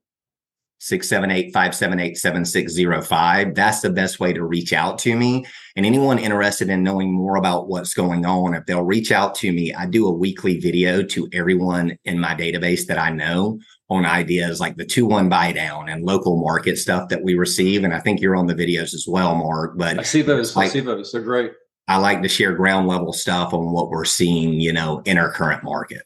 678-578-7605. 0.80 3.56
That's 3.56 3.82
the 3.82 3.90
best 3.90 4.20
way 4.20 4.34
to 4.34 4.46
reach 4.46 4.74
out 4.74 5.00
to 5.00 5.16
me. 5.16 5.46
And 5.76 5.86
anyone 5.86 6.20
interested 6.20 6.70
in 6.70 6.84
knowing 6.84 7.12
more 7.12 7.38
about 7.38 7.68
what's 7.68 7.94
going 7.94 8.26
on, 8.26 8.54
if 8.54 8.66
they'll 8.66 8.84
reach 8.84 9.12
out 9.12 9.36
to 9.36 9.52
me, 9.52 9.74
I 9.74 9.86
do 9.86 10.08
a 10.08 10.12
weekly 10.12 10.60
video 10.60 11.04
to 11.04 11.28
everyone 11.34 11.98
in 12.06 12.20
my 12.20 12.36
database 12.36 12.86
that 12.88 13.00
I 13.00 13.10
know 13.10 13.60
on 13.90 14.06
ideas 14.06 14.60
like 14.60 14.76
the 14.76 14.86
2-1 14.86 15.30
buy 15.30 15.52
down 15.52 15.90
and 15.90 16.04
local 16.04 16.42
market 16.42 16.78
stuff 16.78 17.10
that 17.10 17.24
we 17.24 17.36
receive. 17.36 17.84
And 17.84 17.94
I 17.94 18.00
think 18.00 18.22
you're 18.22 18.36
on 18.36 18.48
the 18.48 18.56
videos 18.56 18.94
as 18.94 19.06
well, 19.08 19.36
Mark. 19.36 19.78
But 19.78 20.00
I 20.00 20.04
see 20.04 20.22
those. 20.22 20.56
Like, 20.56 20.70
I 20.70 20.74
see 20.74 20.80
those. 20.82 21.12
They're 21.12 21.22
great. 21.22 21.52
I 21.88 21.98
like 21.98 22.22
to 22.22 22.30
share 22.30 22.54
ground 22.54 22.88
level 22.88 23.14
stuff 23.14 23.54
on 23.54 23.72
what 23.72 23.90
we're 23.90 24.04
seeing, 24.04 24.54
you 24.54 24.74
know, 24.74 25.02
in 25.06 25.18
our 25.18 25.32
current 25.32 25.64
market. 25.64 26.02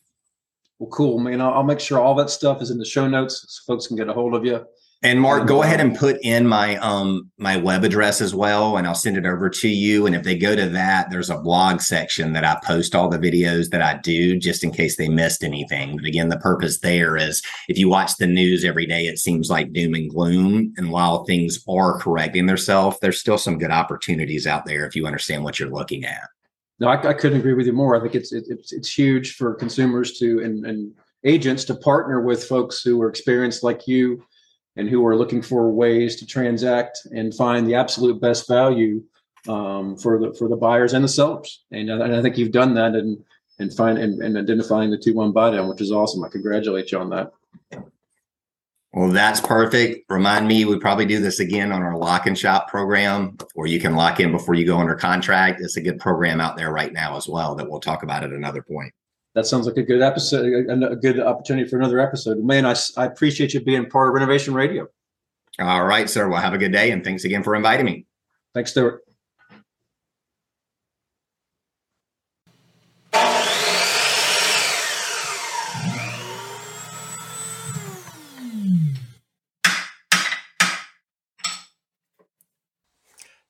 Well, 0.82 0.90
cool, 0.90 1.20
man. 1.20 1.42
I'll, 1.42 1.54
I'll 1.54 1.64
make 1.64 1.80
sure 1.80 2.00
all 2.00 2.16
that 2.16 2.32
stuff 2.32 2.60
is 2.60 2.72
in 2.72 2.80
the 2.80 2.86
show 2.86 3.08
notes 3.08 3.46
so 3.48 3.72
folks 3.72 3.86
can 3.86 3.98
get 3.98 4.10
a 4.10 4.14
hold 4.14 4.34
of 4.34 4.44
you. 4.44 4.66
And 5.04 5.22
Mark, 5.22 5.48
go 5.48 5.62
ahead 5.62 5.80
and 5.80 5.96
put 5.96 6.18
in 6.24 6.48
my 6.48 6.78
um 6.78 7.30
my 7.38 7.56
web 7.58 7.84
address 7.84 8.20
as 8.20 8.34
well, 8.34 8.78
and 8.78 8.88
I'll 8.88 8.96
send 8.96 9.16
it 9.16 9.28
over 9.28 9.48
to 9.48 9.70
you. 9.70 10.08
And 10.08 10.16
if 10.16 10.24
they 10.24 10.36
go 10.36 10.56
to 10.56 10.68
that, 10.70 11.12
there's 11.12 11.30
a 11.30 11.38
blog 11.38 11.82
section 11.82 12.34
that 12.34 12.44
I 12.44 12.60
post 12.66 12.96
all 12.96 13.10
the 13.10 13.20
videos 13.20 13.70
that 13.70 13.84
I 13.84 13.98
do, 13.98 14.40
just 14.40 14.64
in 14.64 14.72
case 14.72 14.98
they 14.98 15.08
missed 15.08 15.44
anything. 15.44 15.98
But 15.98 16.06
again, 16.06 16.30
the 16.30 16.40
purpose 16.40 16.80
there 16.80 17.16
is 17.16 17.44
if 17.68 17.78
you 17.78 17.88
watch 17.88 18.18
the 18.18 18.26
news 18.26 18.66
every 18.66 18.88
day, 18.88 19.06
it 19.06 19.20
seems 19.20 19.52
like 19.52 19.74
doom 19.74 19.94
and 19.94 20.10
gloom. 20.10 20.74
And 20.78 20.90
while 20.90 21.26
things 21.26 21.64
are 21.70 22.00
correcting 22.00 22.48
themselves, 22.48 22.98
there's 23.02 23.20
still 23.20 23.38
some 23.38 23.60
good 23.60 23.72
opportunities 23.72 24.48
out 24.48 24.66
there 24.66 24.88
if 24.88 24.96
you 24.96 25.06
understand 25.06 25.44
what 25.44 25.60
you're 25.60 25.70
looking 25.70 26.06
at. 26.06 26.28
No, 26.82 26.88
I, 26.88 27.10
I 27.10 27.14
couldn't 27.14 27.38
agree 27.38 27.54
with 27.54 27.68
you 27.68 27.74
more. 27.74 27.96
I 27.96 28.02
think 28.02 28.16
it's 28.16 28.34
it, 28.34 28.46
it's 28.50 28.74
it's 28.74 28.92
huge 28.92 29.36
for 29.36 29.54
consumers 29.54 30.18
to 30.18 30.40
and, 30.40 30.66
and 30.66 30.92
agents 31.24 31.64
to 31.66 31.76
partner 31.76 32.22
with 32.22 32.44
folks 32.44 32.82
who 32.82 33.00
are 33.04 33.08
experienced 33.08 33.62
like 33.62 33.88
you 33.88 34.26
and 34.76 34.90
who 34.90 35.06
are 35.06 35.16
looking 35.16 35.44
for 35.44 35.72
ways 35.72 36.16
to 36.16 36.26
transact 36.26 36.98
and 37.12 37.36
find 37.36 37.68
the 37.68 37.76
absolute 37.76 38.20
best 38.20 38.48
value 38.48 39.04
um, 39.48 39.96
for 39.96 40.18
the 40.18 40.34
for 40.34 40.48
the 40.50 40.56
buyers 40.56 40.94
and 40.94 41.04
the 41.04 41.08
sellers. 41.08 41.64
And, 41.72 41.88
and 41.92 42.16
I 42.16 42.22
think 42.24 42.40
you've 42.40 42.52
done 42.52 42.74
that 42.74 42.96
and 42.96 43.24
and 43.60 43.72
find 43.72 44.00
and, 44.00 44.20
and 44.24 44.36
identifying 44.36 44.90
the 44.90 44.98
two 44.98 45.14
one 45.14 45.32
buy 45.32 45.52
down, 45.52 45.70
which 45.70 45.82
is 45.82 45.92
awesome. 45.92 46.24
I 46.24 46.30
congratulate 46.30 46.92
you 46.92 46.98
on 46.98 47.12
that. 47.12 47.32
Well, 48.94 49.10
that's 49.10 49.40
perfect. 49.40 50.10
Remind 50.10 50.48
me, 50.48 50.66
we 50.66 50.78
probably 50.78 51.06
do 51.06 51.22
this 51.22 51.40
again 51.40 51.72
on 51.72 51.82
our 51.82 51.98
lock 51.98 52.28
and 52.28 52.38
shop 52.38 52.70
program, 52.70 53.38
where 53.54 53.68
you 53.68 53.80
can 53.80 53.96
lock 53.96 54.20
in 54.20 54.32
before 54.32 54.54
you 54.54 54.66
go 54.66 54.78
under 54.80 54.96
contract. 54.96 55.62
It's 55.62 55.78
a 55.78 55.82
good 55.82 55.98
program 55.98 56.42
out 56.42 56.58
there 56.58 56.74
right 56.74 56.92
now 56.92 57.16
as 57.16 57.28
well 57.28 57.56
that 57.56 57.70
we'll 57.70 57.80
talk 57.80 58.04
about 58.04 58.24
at 58.24 58.32
another 58.32 58.62
point. 58.62 58.94
That 59.34 59.46
sounds 59.46 59.66
like 59.66 59.78
a 59.78 59.84
good 59.84 60.02
episode, 60.02 60.70
a 60.70 60.96
good 60.98 61.22
opportunity 61.22 61.70
for 61.70 61.78
another 61.78 62.00
episode. 62.00 62.44
Man, 62.44 62.66
I, 62.66 62.76
I 62.98 63.06
appreciate 63.06 63.54
you 63.54 63.62
being 63.62 63.90
part 63.90 64.10
of 64.10 64.14
Renovation 64.14 64.54
Radio. 64.54 64.88
All 65.58 65.86
right, 65.86 66.10
sir. 66.10 66.28
Well, 66.28 66.42
have 66.42 66.54
a 66.54 66.58
good 66.58 66.74
day, 66.74 66.92
and 66.92 67.02
thanks 67.02 67.24
again 67.24 67.44
for 67.44 67.56
inviting 67.56 67.86
me. 67.86 68.06
Thanks, 68.54 68.72
Stewart. 68.72 69.04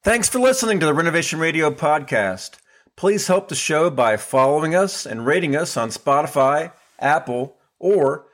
Thanks 0.04 0.28
for 0.28 0.40
listening 0.40 0.80
to 0.80 0.88
the 0.88 0.96
Renovation 0.96 1.38
Radio 1.38 1.70
podcast. 1.70 2.58
Please 2.98 3.28
help 3.28 3.50
the 3.50 3.56
show 3.56 3.92
by 3.92 4.18
following 4.18 4.74
us 4.74 5.06
and 5.06 5.28
rating 5.28 5.56
us 5.56 5.78
on 5.78 5.90
Spotify, 5.90 6.72
Apple, 6.98 7.56
or 7.78 8.26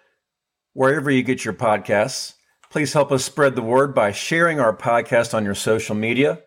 wherever 0.71 1.11
you 1.11 1.23
get 1.23 1.43
your 1.43 1.53
podcasts. 1.53 2.35
Please 2.69 2.93
help 2.93 3.11
us 3.11 3.25
spread 3.25 3.57
the 3.57 3.61
word 3.61 3.93
by 3.93 4.13
sharing 4.13 4.61
our 4.61 4.73
podcast 4.73 5.33
on 5.33 5.43
your 5.43 5.55
social 5.55 5.93
media. 5.93 6.39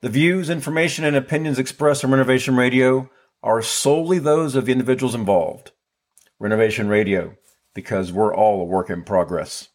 The 0.00 0.10
views, 0.10 0.48
information, 0.48 1.04
and 1.04 1.16
opinions 1.16 1.58
expressed 1.58 2.04
on 2.04 2.12
Renovation 2.12 2.54
Radio 2.54 3.10
are 3.42 3.62
solely 3.62 4.20
those 4.20 4.54
of 4.54 4.66
the 4.66 4.72
individuals 4.72 5.16
involved. 5.16 5.72
Renovation 6.38 6.86
Radio, 6.86 7.34
because 7.74 8.12
we're 8.12 8.32
all 8.32 8.60
a 8.60 8.64
work 8.64 8.90
in 8.90 9.02
progress. 9.02 9.70